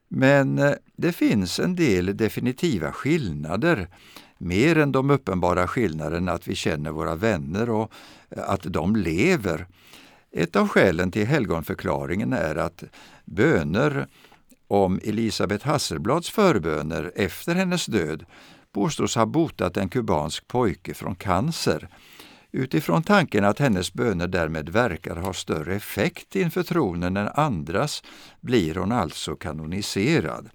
Men 0.08 0.58
eh, 0.58 0.72
det 0.96 1.12
finns 1.12 1.60
en 1.60 1.76
del 1.76 2.16
definitiva 2.16 2.92
skillnader, 2.92 3.88
mer 4.38 4.78
än 4.78 4.92
de 4.92 5.10
uppenbara 5.10 5.66
skillnaderna 5.66 6.32
att 6.32 6.48
vi 6.48 6.54
känner 6.54 6.90
våra 6.90 7.14
vänner 7.14 7.70
och 7.70 7.92
eh, 8.30 8.50
att 8.50 8.62
de 8.62 8.96
lever. 8.96 9.66
Ett 10.32 10.56
av 10.56 10.68
skälen 10.68 11.10
till 11.10 11.26
helgonförklaringen 11.26 12.32
är 12.32 12.56
att 12.56 12.84
böner 13.24 14.06
om 14.68 15.00
Elisabeth 15.04 15.66
Hasselblads 15.66 16.30
förböner 16.30 17.12
efter 17.16 17.54
hennes 17.54 17.86
död 17.86 18.24
påstås 18.72 19.14
ha 19.14 19.26
botat 19.26 19.76
en 19.76 19.88
kubansk 19.88 20.48
pojke 20.48 20.94
från 20.94 21.14
cancer 21.14 21.88
utifrån 22.52 23.02
tanken 23.02 23.44
att 23.44 23.58
hennes 23.58 23.92
böner 23.92 24.26
därmed 24.26 24.68
verkar 24.68 25.16
ha 25.16 25.32
större 25.32 25.74
effekt 25.74 26.36
inför 26.36 26.62
tronen 26.62 27.16
än 27.16 27.28
andras 27.28 28.02
blir 28.40 28.74
hon 28.74 28.92
alltså 28.92 29.36
kanoniserad. 29.36 30.50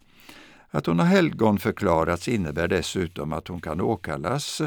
Att 0.69 0.85
hon 0.85 0.99
har 0.99 1.05
helgonförklarats 1.05 2.27
innebär 2.27 2.67
dessutom 2.67 3.33
att 3.33 3.47
hon 3.47 3.61
kan 3.61 3.81
åkallas 3.81 4.61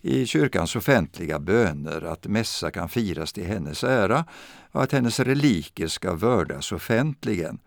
i 0.00 0.26
kyrkans 0.26 0.76
offentliga 0.76 1.38
böner, 1.38 2.02
att 2.02 2.26
mässa 2.26 2.70
kan 2.70 2.88
firas 2.88 3.32
till 3.32 3.46
hennes 3.46 3.84
ära 3.84 4.24
och 4.72 4.82
att 4.82 4.92
hennes 4.92 5.20
reliker 5.20 5.86
ska 5.86 6.14
vördas 6.14 6.72
offentligen. 6.72 7.58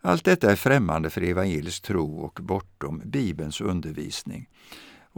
Allt 0.00 0.24
detta 0.24 0.52
är 0.52 0.56
främmande 0.56 1.10
för 1.10 1.22
evangelisk 1.22 1.82
tro 1.82 2.20
och 2.20 2.38
bortom 2.42 3.02
Bibelns 3.04 3.60
undervisning 3.60 4.48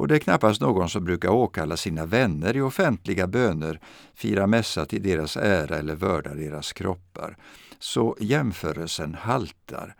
och 0.03 0.09
det 0.09 0.15
är 0.15 0.19
knappast 0.19 0.61
någon 0.61 0.89
som 0.89 1.05
brukar 1.05 1.29
åkalla 1.29 1.77
sina 1.77 2.07
vänner 2.07 2.57
i 2.57 2.61
offentliga 2.61 3.27
böner, 3.27 3.81
fira 4.15 4.47
mässa 4.47 4.87
till 4.87 5.03
deras 5.03 5.37
ära 5.37 5.77
eller 5.77 5.95
vörda 5.95 6.35
deras 6.35 6.73
kroppar. 6.73 7.37
Så 7.79 8.17
jämförelsen 8.21 9.15
haltar. 9.15 9.95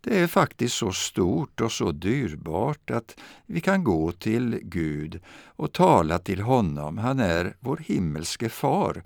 Det 0.00 0.18
är 0.18 0.26
faktiskt 0.26 0.74
så 0.74 0.92
stort 0.92 1.60
och 1.60 1.72
så 1.72 1.92
dyrbart 1.92 2.90
att 2.90 3.16
vi 3.46 3.60
kan 3.60 3.84
gå 3.84 4.12
till 4.12 4.60
Gud 4.62 5.20
och 5.46 5.72
tala 5.72 6.18
till 6.18 6.40
honom. 6.40 6.98
Han 6.98 7.20
är 7.20 7.56
vår 7.60 7.76
himmelske 7.76 8.48
far 8.48 9.02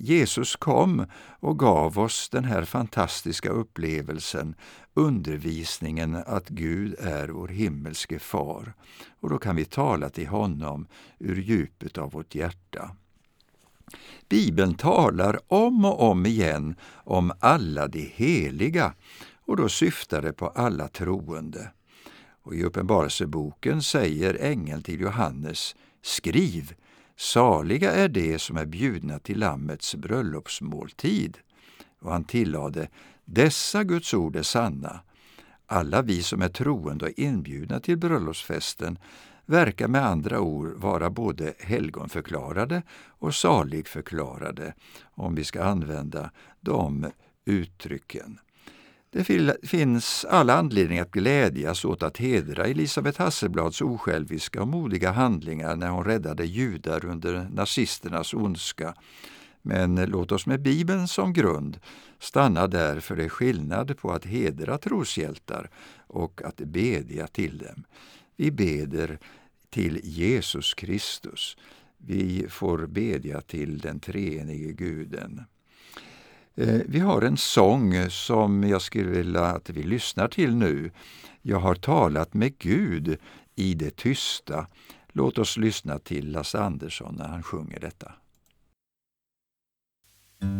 Jesus 0.00 0.56
kom 0.56 1.06
och 1.40 1.58
gav 1.58 1.98
oss 1.98 2.28
den 2.28 2.44
här 2.44 2.64
fantastiska 2.64 3.48
upplevelsen, 3.50 4.54
undervisningen 4.98 6.14
att 6.26 6.48
Gud 6.48 6.94
är 6.98 7.28
vår 7.28 7.48
himmelske 7.48 8.18
far. 8.18 8.74
Och 9.20 9.30
då 9.30 9.38
kan 9.38 9.56
vi 9.56 9.64
tala 9.64 10.08
till 10.08 10.28
honom 10.28 10.86
ur 11.18 11.36
djupet 11.36 11.98
av 11.98 12.10
vårt 12.10 12.34
hjärta. 12.34 12.90
Bibeln 14.28 14.74
talar 14.74 15.40
om 15.46 15.84
och 15.84 16.02
om 16.02 16.26
igen 16.26 16.76
om 16.92 17.32
alla 17.40 17.88
de 17.88 18.12
heliga 18.14 18.94
och 19.46 19.56
då 19.56 19.68
syftar 19.68 20.22
det 20.22 20.32
på 20.32 20.48
alla 20.48 20.88
troende. 20.88 21.70
Och 22.42 22.54
I 22.54 22.64
Uppenbarelseboken 22.64 23.82
säger 23.82 24.38
ängeln 24.40 24.82
till 24.82 25.00
Johannes 25.00 25.76
Skriv, 26.02 26.74
Saliga 27.16 27.92
är 27.92 28.08
de 28.08 28.38
som 28.38 28.56
är 28.56 28.66
bjudna 28.66 29.18
till 29.18 29.38
Lammets 29.38 29.94
bröllopsmåltid. 29.94 31.38
Och 32.00 32.12
han 32.12 32.24
tillade, 32.24 32.88
dessa 33.28 33.84
Guds 33.84 34.14
ord 34.14 34.36
är 34.36 34.42
sanna. 34.42 35.00
Alla 35.66 36.02
vi 36.02 36.22
som 36.22 36.42
är 36.42 36.48
troende 36.48 37.04
och 37.04 37.12
inbjudna 37.16 37.80
till 37.80 37.98
bröllopsfesten 37.98 38.98
verkar 39.46 39.88
med 39.88 40.06
andra 40.06 40.40
ord 40.40 40.72
vara 40.76 41.10
både 41.10 41.54
helgonförklarade 41.58 42.82
och 43.06 43.34
saligförklarade, 43.34 44.74
om 45.02 45.34
vi 45.34 45.44
ska 45.44 45.64
använda 45.64 46.30
de 46.60 47.10
uttrycken. 47.44 48.38
Det 49.10 49.24
finns 49.62 50.24
alla 50.24 50.54
anledningar 50.54 51.02
att 51.02 51.10
glädjas 51.10 51.84
åt 51.84 52.02
att 52.02 52.16
hedra 52.16 52.64
Elisabeth 52.64 53.20
Hasselblads 53.20 53.80
osjälviska 53.80 54.62
och 54.62 54.68
modiga 54.68 55.12
handlingar 55.12 55.76
när 55.76 55.88
hon 55.88 56.04
räddade 56.04 56.44
judar 56.44 57.04
under 57.04 57.48
nazisternas 57.52 58.34
ondska. 58.34 58.94
Men 59.68 59.96
låt 59.96 60.32
oss 60.32 60.46
med 60.46 60.62
Bibeln 60.62 61.08
som 61.08 61.32
grund 61.32 61.80
stanna 62.18 62.66
där, 62.66 63.00
för 63.00 63.16
det 63.16 63.24
är 63.24 63.28
skillnad 63.28 63.98
på 63.98 64.12
att 64.12 64.24
hedra 64.24 64.78
troshjältar 64.78 65.70
och 66.06 66.42
att 66.42 66.56
bedja 66.56 67.26
till 67.26 67.58
dem. 67.58 67.84
Vi 68.36 68.50
beder 68.50 69.18
till 69.70 70.00
Jesus 70.02 70.74
Kristus. 70.74 71.56
Vi 71.98 72.46
får 72.48 72.86
bedja 72.86 73.40
till 73.40 73.78
den 73.78 74.00
treenige 74.00 74.72
Guden. 74.72 75.44
Eh, 76.54 76.80
vi 76.86 76.98
har 76.98 77.22
en 77.22 77.36
sång 77.36 78.10
som 78.10 78.62
jag 78.62 78.82
skulle 78.82 79.10
vilja 79.10 79.44
att 79.44 79.70
vi 79.70 79.82
lyssnar 79.82 80.28
till 80.28 80.54
nu. 80.54 80.90
Jag 81.42 81.60
har 81.60 81.74
talat 81.74 82.34
med 82.34 82.58
Gud 82.58 83.18
i 83.54 83.74
det 83.74 83.96
tysta. 83.96 84.66
Låt 85.08 85.38
oss 85.38 85.56
lyssna 85.56 85.98
till 85.98 86.32
Lasse 86.32 86.60
Andersson 86.60 87.14
när 87.18 87.28
han 87.28 87.42
sjunger 87.42 87.80
detta. 87.80 88.12
Jag 90.40 90.50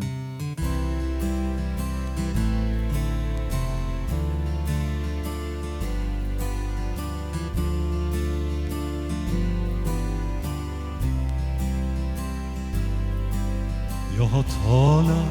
har 14.24 14.42
talat 14.42 15.28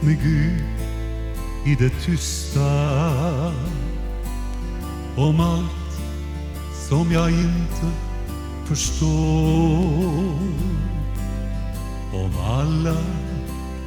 med 0.00 0.22
Gud 0.22 0.62
i 1.66 1.74
det 1.74 1.90
tysta 1.90 3.52
om 5.16 5.40
allt 5.40 6.00
som 6.88 7.12
jag 7.12 7.30
inte 7.30 7.92
förstår. 8.66 9.08
Om 12.14 12.32
alla 12.44 12.96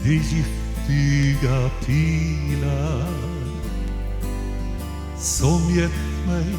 de 0.03 0.13
giftiga 0.13 1.70
pilar 1.86 3.08
som 5.17 5.75
gett 5.75 6.27
mig 6.27 6.55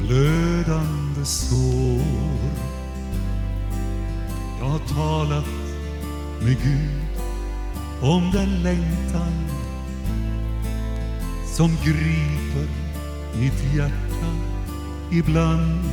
blödande 0.00 1.24
sår. 1.24 2.02
Jag 4.60 4.66
har 4.68 4.78
talat 4.78 5.48
med 6.42 6.56
Gud 6.62 7.22
om 8.02 8.30
den 8.32 8.62
längtan 8.62 9.32
som 11.46 11.76
griper 11.84 12.68
mitt 13.40 13.74
hjärta 13.76 14.32
ibland. 15.12 15.84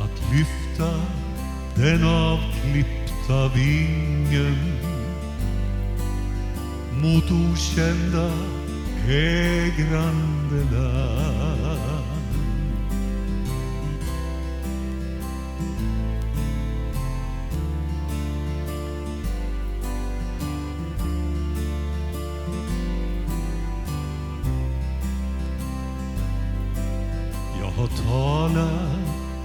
Att 0.00 0.32
lyfta 0.32 1.00
den 1.74 2.04
avklippta 2.04 2.97
vingen 3.54 4.56
mot 7.02 7.24
okända 7.30 8.30
hägrande 9.06 10.64
land 10.72 11.28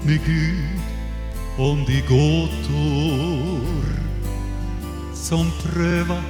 med 0.06 0.20
Gud 0.26 0.80
om 1.58 1.84
de 1.86 2.00
gåtor 2.00 3.73
som 5.24 5.50
prövat 5.62 6.24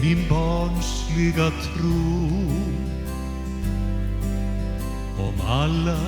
min 0.00 0.28
barnsliga 0.28 1.50
tro. 1.50 2.30
Om 5.18 5.40
alla 5.46 5.98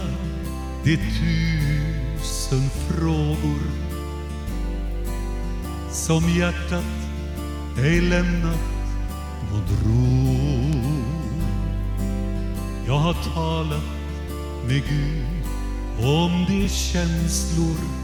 de 0.85 0.97
tusen 0.97 2.71
frågor 2.89 3.63
som 5.91 6.29
hjärtat 6.39 6.85
ej 7.79 8.01
lämnat 8.01 8.61
nåd 9.53 9.71
ro. 9.85 10.33
Jag 12.87 12.99
har 12.99 13.15
talat 13.35 13.89
med 14.67 14.83
Gud 14.89 15.27
om 16.07 16.45
de 16.49 16.69
känslor 16.69 18.02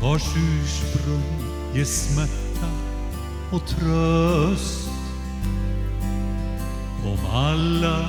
vars 0.00 0.22
ursprung 0.36 1.22
ger 1.74 1.84
smärta 1.84 2.70
och 3.52 3.66
tröst. 3.66 4.88
Om 7.04 7.26
alla 7.32 8.08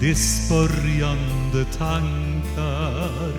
de 0.00 0.14
spörjande 0.14 1.64
tankar 1.78 3.32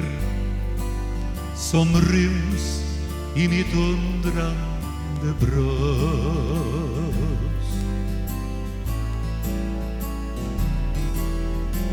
som 1.55 1.87
ryms 1.87 2.83
i 3.35 3.47
mitt 3.47 3.73
undrande 3.73 5.33
bröst. 5.39 6.65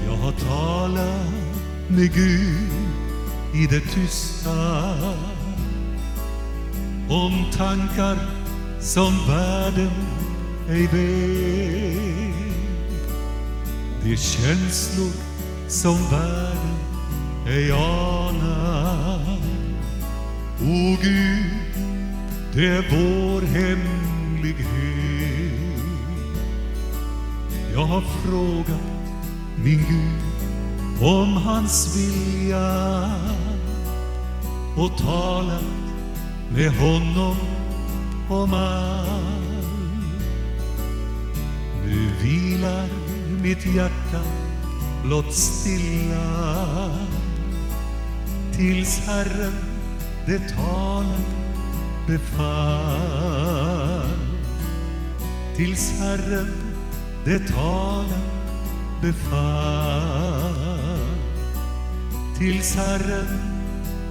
Jag 0.06 0.16
har 0.16 0.32
talat 0.32 1.32
med 1.88 2.14
Gud 2.14 2.72
i 3.54 3.66
det 3.66 3.80
tysta 3.80 4.86
om 7.12 7.44
tankar 7.56 8.16
som 8.80 9.12
världen 9.28 9.90
ej 10.68 10.86
vet. 10.86 12.32
De 14.04 14.16
känslor 14.16 15.12
som 15.68 15.96
världen 16.10 16.76
ej 17.46 17.72
anar. 17.72 19.38
O 20.60 20.96
Gud, 21.02 21.44
det 22.54 22.66
är 22.66 22.84
vår 22.90 23.40
hemlighet. 23.40 24.72
Jag 27.74 27.84
har 27.84 28.00
frågat 28.00 28.80
min 29.64 29.84
Gud 29.88 30.22
om 31.02 31.32
hans 31.32 31.96
vilja 31.96 33.10
och 34.76 34.98
talat 34.98 35.81
med 36.54 36.70
honom 36.70 37.36
om 38.28 38.54
allt. 38.54 39.12
Nu 41.84 42.10
vilar 42.22 42.88
mitt 43.42 43.66
hjärta 43.66 44.22
blott 45.04 45.34
stilla 45.34 46.90
tills 48.56 48.98
Herren 49.06 49.52
det 50.26 50.38
talar 50.48 51.20
befall. 52.06 53.52
Tills 55.56 55.92
Herren 55.98 56.52
det 57.24 57.48
talar 57.48 58.18
befall 59.02 60.32
tills 62.38 62.76
Herren 62.76 63.26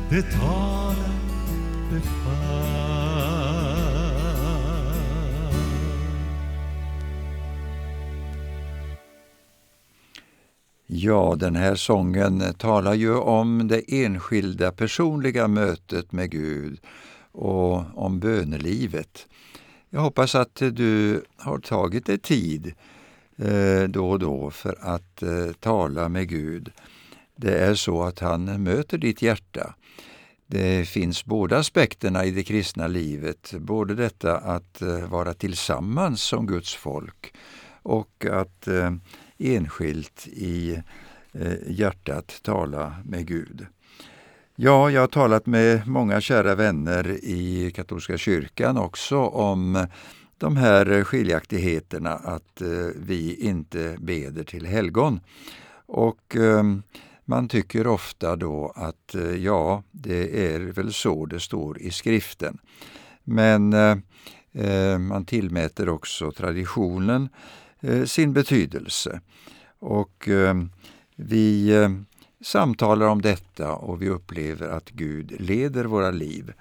det 0.09 0.21
talar 0.21 1.10
befall. 1.91 2.71
Ja, 10.87 11.35
den 11.39 11.55
här 11.55 11.75
sången 11.75 12.53
talar 12.53 12.93
ju 12.93 13.15
om 13.15 13.67
det 13.67 13.83
enskilda 13.87 14.71
personliga 14.71 15.47
mötet 15.47 16.11
med 16.11 16.31
Gud 16.31 16.79
och 17.31 17.83
om 18.05 18.19
bönelivet. 18.19 19.27
Jag 19.89 20.01
hoppas 20.01 20.35
att 20.35 20.55
du 20.55 21.23
har 21.37 21.57
tagit 21.57 22.05
dig 22.05 22.17
tid 22.17 22.73
eh, 23.37 23.83
då 23.89 24.09
och 24.09 24.19
då 24.19 24.51
för 24.51 24.77
att 24.81 25.23
eh, 25.23 25.51
tala 25.59 26.09
med 26.09 26.29
Gud 26.29 26.71
det 27.41 27.57
är 27.57 27.75
så 27.75 28.03
att 28.03 28.19
han 28.19 28.63
möter 28.63 28.97
ditt 28.97 29.21
hjärta. 29.21 29.73
Det 30.51 30.87
finns 30.87 31.25
båda 31.25 31.57
aspekterna 31.57 32.25
i 32.25 32.31
det 32.31 32.43
kristna 32.43 32.87
livet, 32.87 33.53
både 33.59 33.95
detta 33.95 34.37
att 34.37 34.81
eh, 34.81 35.07
vara 35.09 35.33
tillsammans 35.33 36.21
som 36.21 36.47
Guds 36.47 36.75
folk 36.75 37.33
och 37.81 38.25
att 38.31 38.67
eh, 38.67 38.91
enskilt 39.37 40.27
i 40.27 40.81
eh, 41.33 41.53
hjärtat 41.67 42.39
tala 42.43 42.95
med 43.05 43.27
Gud. 43.27 43.65
Ja, 44.55 44.89
jag 44.89 45.01
har 45.01 45.07
talat 45.07 45.45
med 45.45 45.87
många 45.87 46.21
kära 46.21 46.55
vänner 46.55 47.17
i 47.23 47.71
katolska 47.75 48.17
kyrkan 48.17 48.77
också 48.77 49.17
om 49.19 49.87
de 50.37 50.57
här 50.57 51.03
skiljaktigheterna 51.03 52.11
att 52.11 52.61
vi 52.95 53.35
inte 53.35 53.97
beder 53.99 54.43
till 54.43 54.65
helgon. 54.65 55.19
Och 55.85 56.35
man 57.31 57.47
tycker 57.47 57.87
ofta 57.87 58.35
då 58.35 58.73
att 58.75 59.15
eh, 59.15 59.35
ja, 59.35 59.83
det 59.91 60.53
är 60.53 60.59
väl 60.59 60.93
så 60.93 61.25
det 61.25 61.39
står 61.39 61.79
i 61.79 61.91
skriften. 61.91 62.57
Men 63.23 63.73
eh, 63.73 63.97
eh, 64.53 64.97
man 64.97 65.25
tillmäter 65.25 65.89
också 65.89 66.31
traditionen 66.31 67.29
eh, 67.79 68.03
sin 68.03 68.33
betydelse. 68.33 69.21
Och 69.79 70.27
eh, 70.27 70.55
vi 71.15 71.69
eh, 71.75 71.89
samtalar 72.41 73.07
om 73.07 73.21
detta 73.21 73.73
och 73.73 74.01
vi 74.01 74.09
upplever 74.09 74.67
att 74.67 74.89
Gud 74.89 75.41
leder 75.41 75.85
våra 75.85 76.11
liv. 76.11 76.53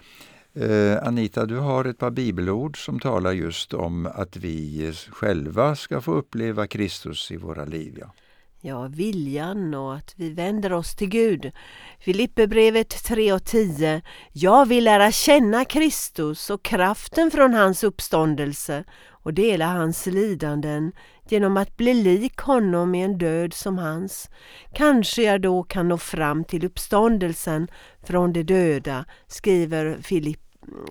Eh, 0.55 1.07
Anita, 1.07 1.47
du 1.47 1.57
har 1.57 1.85
ett 1.85 1.99
par 1.99 2.11
bibelord 2.11 2.85
som 2.85 3.01
talar 3.01 3.33
just 3.33 3.75
om 3.75 4.07
att 4.07 4.37
vi 4.37 4.87
eh, 4.87 4.95
själva 4.95 5.77
ska 5.77 6.01
få 6.01 6.13
uppleva 6.13 6.67
Kristus 6.67 7.31
i 7.31 7.37
våra 7.37 7.65
liv. 7.65 7.99
Ja 8.01 8.13
ja, 8.61 8.89
viljan 8.89 9.75
och 9.75 9.95
att 9.95 10.15
vi 10.17 10.31
vänder 10.31 10.73
oss 10.73 10.95
till 10.95 11.09
Gud. 11.09 11.53
Filipperbrevet 11.99 13.05
3 13.05 13.33
och 13.33 13.45
10. 13.45 14.03
Jag 14.33 14.67
vill 14.67 14.85
lära 14.85 15.13
känna 15.13 15.65
Kristus 15.65 16.51
och 16.51 16.63
kraften 16.63 17.31
från 17.31 17.55
hans 17.55 17.85
uppståndelse 17.85 18.85
och 19.09 19.35
dela 19.35 19.67
hans 19.67 20.07
lidanden 20.07 20.93
genom 21.29 21.57
att 21.57 21.77
bli 21.77 21.95
lik 21.95 22.39
honom 22.39 22.95
i 22.95 23.03
en 23.03 23.19
död 23.19 23.55
som 23.55 23.79
hans. 23.79 24.31
Kanske 24.75 25.23
jag 25.23 25.43
då 25.43 25.63
kan 25.63 25.89
nå 25.89 25.99
fram 25.99 26.45
till 26.45 26.65
uppståndelsen 26.65 27.69
från 28.03 28.33
de 28.33 28.43
döda, 28.43 29.05
skriver, 29.27 29.99
Filipp, 30.03 30.41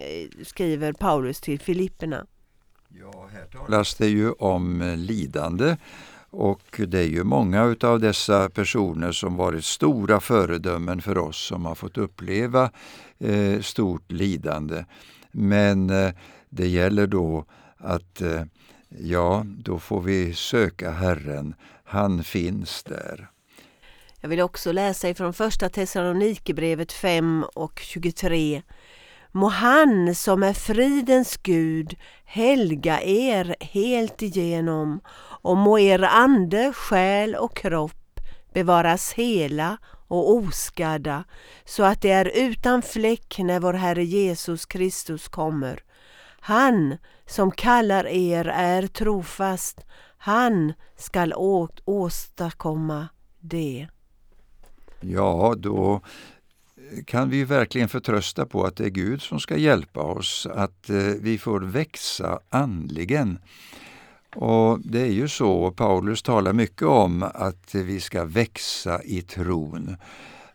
eh, 0.01 0.45
skriver 0.45 0.93
Paulus 0.93 1.41
till 1.41 1.59
Filipperna. 1.59 2.25
Ja, 2.89 3.29
här 3.33 3.45
talas 3.45 3.95
det 3.95 4.07
ju 4.07 4.31
om 4.31 4.81
eh, 4.81 4.97
lidande 4.97 5.77
och 6.31 6.81
det 6.87 6.99
är 6.99 7.07
ju 7.07 7.23
många 7.23 7.75
av 7.81 7.99
dessa 7.99 8.49
personer 8.49 9.11
som 9.11 9.35
varit 9.35 9.65
stora 9.65 10.19
föredömen 10.19 11.01
för 11.01 11.17
oss 11.17 11.37
som 11.37 11.65
har 11.65 11.75
fått 11.75 11.97
uppleva 11.97 12.71
eh, 13.19 13.61
stort 13.61 14.11
lidande. 14.11 14.85
Men 15.31 15.89
eh, 15.89 16.11
det 16.49 16.67
gäller 16.67 17.07
då 17.07 17.45
att 17.77 18.21
eh, 18.21 18.43
ja, 18.89 19.43
då 19.45 19.79
får 19.79 20.01
vi 20.01 20.33
söka 20.33 20.91
Herren. 20.91 21.55
Han 21.83 22.23
finns 22.23 22.83
där. 22.83 23.29
Jag 24.21 24.29
vill 24.29 24.41
också 24.41 24.71
läsa 24.71 25.09
ifrån 25.09 25.33
första 25.33 25.69
Thessalonikerbrevet 25.69 26.91
5 26.91 27.45
och 27.55 27.79
23. 27.83 28.61
Må 29.31 29.47
han 29.47 30.15
som 30.15 30.43
är 30.43 30.53
fridens 30.53 31.37
Gud 31.37 31.95
helga 32.25 33.01
er 33.01 33.55
helt 33.59 34.21
igenom 34.21 34.99
och 35.41 35.57
må 35.57 35.79
er 35.79 36.03
ande, 36.03 36.73
själ 36.73 37.35
och 37.35 37.55
kropp 37.55 38.19
bevaras 38.53 39.13
hela 39.13 39.77
och 40.07 40.35
oskadda 40.35 41.23
så 41.65 41.83
att 41.83 42.01
det 42.01 42.11
är 42.11 42.31
utan 42.35 42.81
fläck 42.81 43.39
när 43.39 43.59
vår 43.59 43.73
Herre 43.73 44.03
Jesus 44.03 44.65
Kristus 44.65 45.27
kommer. 45.27 45.83
Han 46.39 46.97
som 47.25 47.51
kallar 47.51 48.07
er 48.07 48.45
är 48.47 48.87
trofast, 48.87 49.85
han 50.17 50.73
skall 50.97 51.33
åstadkomma 51.85 53.07
det. 53.39 53.87
Ja, 55.01 55.55
då 55.57 56.01
kan 57.05 57.29
vi 57.29 57.43
verkligen 57.43 57.89
förtrösta 57.89 58.45
på 58.45 58.65
att 58.65 58.75
det 58.75 58.85
är 58.85 58.89
Gud 58.89 59.21
som 59.21 59.39
ska 59.39 59.57
hjälpa 59.57 60.01
oss, 60.01 60.47
att 60.55 60.89
eh, 60.89 60.95
vi 60.97 61.37
får 61.37 61.59
växa 61.59 62.39
andligen. 62.49 63.39
Och 64.35 64.79
Det 64.79 65.01
är 65.01 65.11
ju 65.11 65.27
så, 65.27 65.71
Paulus 65.71 66.21
talar 66.21 66.53
mycket 66.53 66.87
om 66.87 67.23
att 67.23 67.75
vi 67.75 67.99
ska 67.99 68.25
växa 68.25 69.03
i 69.03 69.21
tron. 69.21 69.95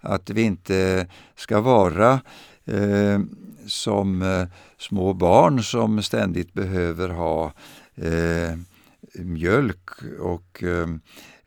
Att 0.01 0.31
vi 0.31 0.43
inte 0.43 1.07
ska 1.37 1.61
vara 1.61 2.21
eh, 2.65 3.21
som 3.67 4.23
eh, 4.23 4.47
små 4.79 5.13
barn 5.13 5.63
som 5.63 6.03
ständigt 6.03 6.53
behöver 6.53 7.09
ha 7.09 7.53
eh, 7.95 8.59
mjölk 9.15 9.89
och 10.21 10.63
eh, 10.63 10.87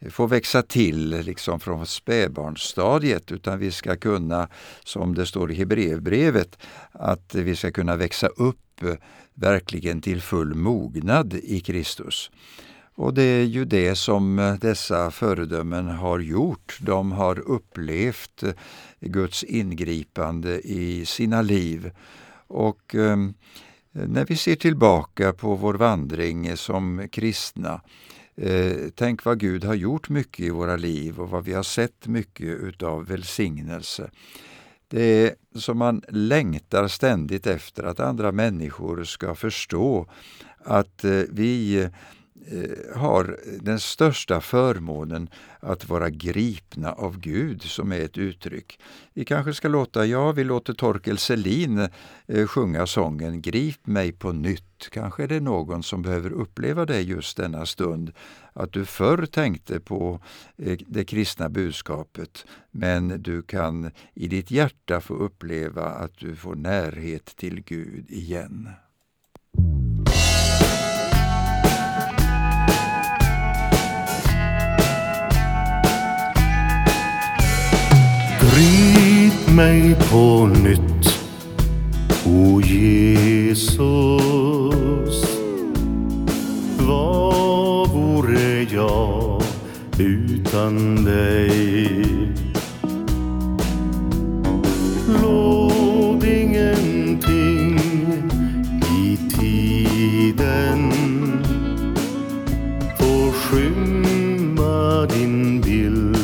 få 0.10 0.28
växa 0.28 0.62
till 0.62 1.10
liksom 1.10 1.60
från 1.60 1.86
spädbarnsstadiet 1.86 3.32
utan 3.32 3.60
vi 3.60 3.72
ska 3.72 3.96
kunna, 3.96 4.48
som 4.84 5.16
det 5.16 5.26
står 5.26 5.52
i 5.52 5.56
Hebreerbrevet, 5.56 6.58
att 6.92 7.36
vi 7.36 7.56
ska 7.56 7.72
kunna 7.72 7.96
växa 7.96 8.28
upp 8.28 8.82
verkligen 9.34 10.02
till 10.02 10.22
full 10.22 10.54
mognad 10.56 11.34
i 11.34 11.60
Kristus. 11.60 12.32
Och 12.96 13.14
det 13.14 13.24
är 13.24 13.44
ju 13.44 13.66
det 13.66 13.96
som 13.96 14.58
dessa 14.62 15.12
föredömen 15.12 15.88
har 15.88 16.20
gjort. 16.20 16.78
De 16.82 17.12
har 17.12 17.40
upplevt 17.40 18.44
Guds 19.00 19.44
ingripande 19.44 20.62
i 20.62 21.06
sina 21.06 21.42
liv. 21.42 21.92
Och 22.48 22.96
eh, 22.96 23.18
när 23.92 24.26
vi 24.26 24.36
ser 24.36 24.56
tillbaka 24.56 25.34
på 25.34 25.56
vår 25.56 25.74
vandring 25.74 26.58
som 26.58 27.08
kristna 27.12 27.82
eh, 28.38 28.90
Tänk 28.96 29.26
vad 29.26 29.40
Gud 29.40 29.64
har 29.64 29.74
gjort 29.74 30.10
mycket 30.10 30.40
i 30.46 30.50
våra 30.50 30.76
liv 30.78 31.20
och 31.20 31.30
vad 31.30 31.46
vi 31.46 31.54
har 31.54 31.64
sett 31.64 32.08
mycket 32.08 32.46
utav 32.46 33.06
välsignelse. 33.06 34.10
Det 34.88 35.02
är 35.02 35.36
som 35.60 35.78
man 35.78 36.02
längtar 36.10 36.88
ständigt 36.88 37.48
efter 37.48 37.84
att 37.84 38.00
andra 38.00 38.32
människor 38.32 39.04
ska 39.04 39.36
förstå 39.36 40.08
att 40.58 41.04
eh, 41.04 41.22
vi 41.30 41.90
Eh, 42.52 42.98
har 43.00 43.40
den 43.62 43.80
största 43.80 44.42
förmånen 44.42 45.30
att 45.60 45.90
vara 45.90 46.10
gripna 46.10 46.92
av 46.92 47.20
Gud, 47.20 47.62
som 47.62 47.92
är 47.92 48.00
ett 48.00 48.18
uttryck. 48.18 48.80
Vi 49.14 49.26
kanske 49.26 49.54
ska 49.54 49.68
låta, 49.68 50.06
ja, 50.06 50.32
vi 50.32 50.44
låter 50.44 50.74
Torkel 50.74 51.18
Selin 51.18 51.90
eh, 52.28 52.48
sjunga 52.48 52.88
sången 52.88 53.42
Grip 53.42 53.88
mig 53.88 54.12
på 54.12 54.32
nytt. 54.32 54.90
Kanske 54.92 55.24
är 55.24 55.28
det 55.28 55.40
någon 55.40 55.84
som 55.84 56.02
behöver 56.02 56.32
uppleva 56.32 56.86
det 56.86 57.02
just 57.02 57.38
denna 57.38 57.66
stund, 57.66 58.12
att 58.54 58.72
du 58.72 58.86
förr 58.86 59.26
tänkte 59.26 59.80
på 59.80 60.20
eh, 60.58 60.78
det 60.88 61.06
kristna 61.06 61.50
budskapet, 61.50 62.46
men 62.72 63.22
du 63.22 63.42
kan 63.42 63.92
i 64.14 64.28
ditt 64.28 64.52
hjärta 64.52 65.02
få 65.02 65.14
uppleva 65.14 65.86
att 65.86 66.18
du 66.18 66.36
får 66.36 66.56
närhet 66.56 67.26
till 67.26 67.64
Gud 67.64 68.06
igen. 68.10 68.70
Mig 79.58 79.96
på 80.12 80.46
nytt, 80.46 81.20
o 82.26 82.62
Jesus 82.62 84.18
vad 86.78 87.90
vore 87.90 88.64
jag 88.64 89.42
utan 90.00 91.06
dig? 91.06 92.08
Låt 95.22 96.24
ingenting 96.24 97.80
i 99.00 99.18
tiden 99.40 100.92
få 103.00 103.32
skymma 103.32 105.06
din 105.06 105.62
bild 105.62 106.18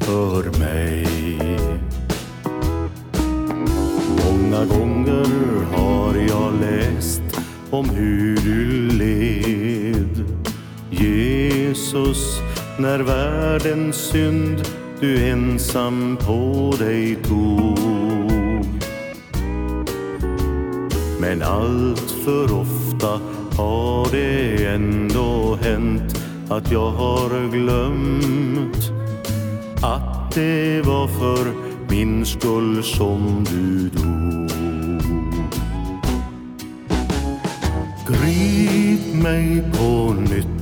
för 0.00 0.58
mig. 0.58 1.09
Många 4.60 4.78
gånger 4.78 5.64
har 5.76 6.14
jag 6.14 6.52
läst 6.60 7.22
om 7.70 7.90
hur 7.90 8.36
du 8.36 8.88
led. 8.98 10.24
Jesus 10.90 12.40
när 12.78 12.98
världens 12.98 13.96
synd 13.96 14.68
du 15.00 15.28
ensam 15.28 16.16
på 16.16 16.74
dig 16.78 17.16
tog. 17.16 17.78
Men 21.20 21.42
allt 21.42 22.10
för 22.24 22.60
ofta 22.60 23.20
har 23.56 24.12
det 24.12 24.66
ändå 24.66 25.58
hänt 25.62 26.24
att 26.48 26.72
jag 26.72 26.90
har 26.90 27.50
glömt 27.50 28.92
att 29.82 30.34
det 30.34 30.82
var 30.84 31.06
för 31.08 31.70
min 31.90 32.26
skull 32.26 32.82
som 32.82 33.44
du 33.50 33.89
Grip 39.30 39.80
mig 40.28 40.59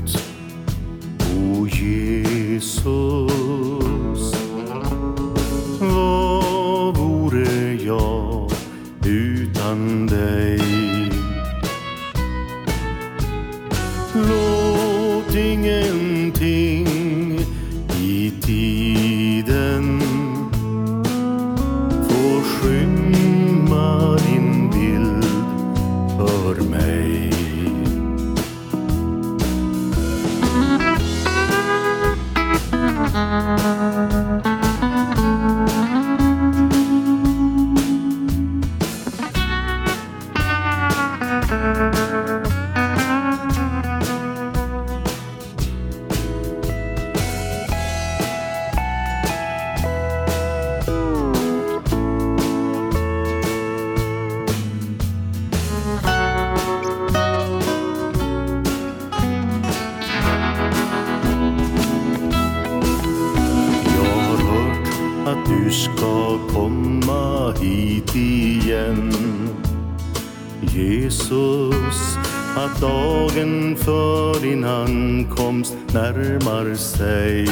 närmar 75.98 76.74
sig. 76.74 77.46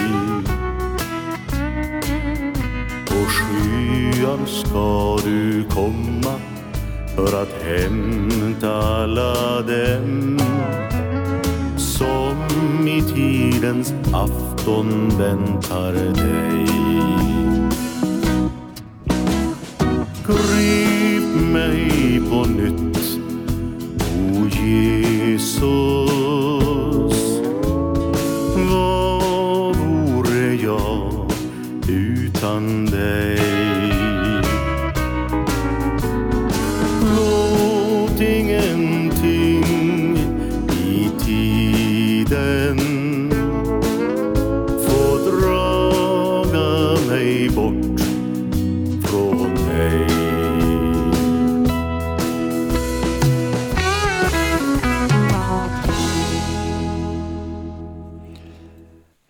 På 3.07 3.15
skyar 3.15 4.47
ska 4.47 5.19
du 5.25 5.65
komma 5.71 6.35
för 7.17 7.43
att 7.43 7.63
hämta 7.63 8.73
alla 8.73 9.61
dem 9.63 10.41
som 11.77 12.89
i 12.89 13.03
tidens 13.15 13.95
afton 14.13 15.09
väntar 15.19 15.93
dig. 15.93 16.67
Grip 20.27 21.43
mig 21.53 22.21
på 22.31 22.45
nytt, 22.45 23.19
o 24.19 24.49
Jesus. 24.63 26.46
Utan 32.37 32.85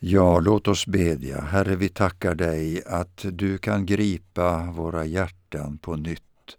Ja, 0.09 0.41
låt 0.41 0.69
oss 0.69 0.87
bedja. 0.87 1.41
Herre, 1.41 1.77
vi 1.77 1.89
tackar 1.89 2.35
dig 2.35 2.83
att 2.87 3.25
du 3.33 3.59
kan 3.59 3.87
gripa 3.87 4.73
våra 4.77 5.05
hjärtan 5.05 5.79
på 5.79 5.97
nytt. 5.97 6.57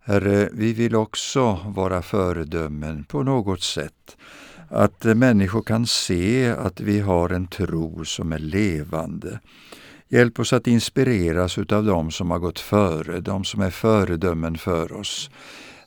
Herre, 0.00 0.48
vi 0.52 0.72
vill 0.72 0.96
också 0.96 1.58
vara 1.66 2.02
föredömen 2.02 3.04
på 3.04 3.22
något 3.22 3.62
sätt. 3.62 4.16
Att 4.68 5.04
människor 5.04 5.62
kan 5.62 5.86
se 5.86 6.50
att 6.50 6.80
vi 6.80 7.00
har 7.00 7.30
en 7.30 7.46
tro 7.46 8.04
som 8.04 8.32
är 8.32 8.38
levande. 8.38 9.40
Hjälp 10.08 10.38
oss 10.38 10.52
att 10.52 10.66
inspireras 10.66 11.58
utav 11.58 11.84
dem 11.84 12.10
som 12.10 12.30
har 12.30 12.38
gått 12.38 12.58
före, 12.58 13.20
de 13.20 13.44
som 13.44 13.60
är 13.60 13.70
föredömen 13.70 14.58
för 14.58 14.92
oss. 14.92 15.30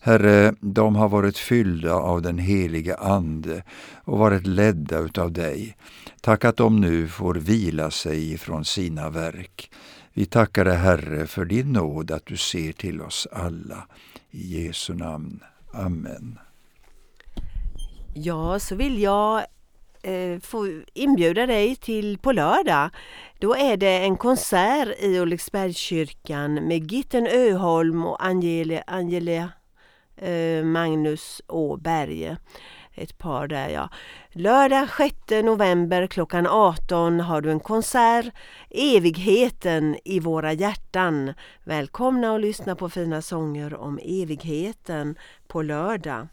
Herre, 0.05 0.53
de 0.59 0.95
har 0.95 1.09
varit 1.09 1.37
fyllda 1.37 1.93
av 1.93 2.21
den 2.21 2.37
helige 2.37 2.95
Ande 2.95 3.63
och 4.03 4.17
varit 4.17 4.47
ledda 4.47 4.99
utav 4.99 5.31
dig. 5.31 5.75
Tack 6.21 6.45
att 6.45 6.57
de 6.57 6.81
nu 6.81 7.07
får 7.07 7.35
vila 7.35 7.91
sig 7.91 8.33
ifrån 8.33 8.65
sina 8.65 9.09
verk. 9.09 9.71
Vi 10.13 10.25
tackar 10.25 10.65
dig 10.65 10.77
Herre 10.77 11.27
för 11.27 11.45
din 11.45 11.73
nåd 11.73 12.11
att 12.11 12.25
du 12.25 12.37
ser 12.37 12.71
till 12.71 13.01
oss 13.01 13.27
alla. 13.31 13.87
I 14.31 14.65
Jesu 14.65 14.93
namn. 14.93 15.39
Amen. 15.73 16.39
Ja, 18.13 18.59
så 18.59 18.75
vill 18.75 19.01
jag 19.01 19.45
eh, 20.01 20.39
få 20.39 20.81
inbjuda 20.93 21.45
dig 21.45 21.75
till 21.75 22.17
på 22.17 22.31
lördag. 22.31 22.89
Då 23.39 23.55
är 23.55 23.77
det 23.77 23.97
en 23.97 24.17
konsert 24.17 24.99
i 24.99 25.19
Ulriksbergskyrkan 25.19 26.53
med 26.53 26.91
Gitten 26.91 27.27
Öholm 27.27 28.05
och 28.05 28.25
Angele, 28.25 28.83
Angela 28.87 29.49
Eh, 30.15 30.63
Magnus 30.63 31.41
Åberg, 31.47 32.35
Ett 32.95 33.17
par 33.17 33.47
där 33.47 33.69
ja. 33.69 33.89
Lördag 34.31 34.89
6 34.97 35.15
november 35.43 36.07
klockan 36.07 36.47
18 36.47 37.19
har 37.19 37.41
du 37.41 37.51
en 37.51 37.59
konsert 37.59 38.25
Evigheten 38.69 39.97
i 40.05 40.19
våra 40.19 40.53
hjärtan. 40.53 41.33
Välkomna 41.63 42.35
att 42.35 42.41
lyssna 42.41 42.75
på 42.75 42.89
fina 42.89 43.21
sånger 43.21 43.75
om 43.75 43.99
evigheten 44.03 45.15
på 45.47 45.61
lördag. 45.61 46.27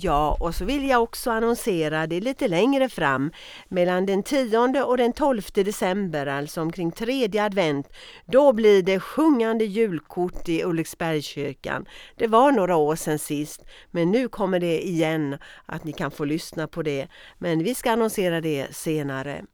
Ja, 0.00 0.36
och 0.40 0.54
så 0.54 0.64
vill 0.64 0.88
jag 0.88 1.02
också 1.02 1.30
annonsera 1.30 2.06
det 2.06 2.20
lite 2.20 2.48
längre 2.48 2.88
fram, 2.88 3.32
mellan 3.68 4.06
den 4.06 4.22
10 4.22 4.82
och 4.84 4.96
den 4.96 5.12
12 5.12 5.42
december, 5.54 6.26
alltså 6.26 6.60
omkring 6.60 6.92
tredje 6.92 7.44
advent. 7.44 7.88
Då 8.26 8.52
blir 8.52 8.82
det 8.82 9.00
sjungande 9.00 9.64
julkort 9.64 10.48
i 10.48 10.64
Ulriksbergskyrkan. 10.64 11.86
Det 12.16 12.26
var 12.26 12.52
några 12.52 12.76
år 12.76 12.96
sedan 12.96 13.18
sist, 13.18 13.64
men 13.90 14.10
nu 14.10 14.28
kommer 14.28 14.60
det 14.60 14.86
igen 14.86 15.38
att 15.66 15.84
ni 15.84 15.92
kan 15.92 16.10
få 16.10 16.24
lyssna 16.24 16.68
på 16.68 16.82
det. 16.82 17.08
Men 17.38 17.64
vi 17.64 17.74
ska 17.74 17.90
annonsera 17.90 18.40
det 18.40 18.76
senare. 18.76 19.44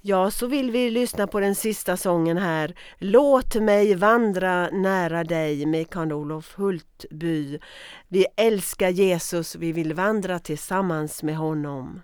Ja, 0.00 0.30
så 0.30 0.46
vill 0.46 0.70
vi 0.70 0.90
lyssna 0.90 1.26
på 1.26 1.40
den 1.40 1.54
sista 1.54 1.96
sången 1.96 2.36
här. 2.36 2.74
Låt 2.98 3.54
mig 3.54 3.94
vandra 3.94 4.70
nära 4.70 5.24
dig 5.24 5.66
med 5.66 5.90
Karl-Olof 5.90 6.54
Hultby. 6.56 7.58
Vi 8.08 8.26
älskar 8.36 8.88
Jesus, 8.88 9.54
vi 9.54 9.72
vill 9.72 9.94
vandra 9.94 10.38
tillsammans 10.38 11.22
med 11.22 11.36
honom. 11.36 12.00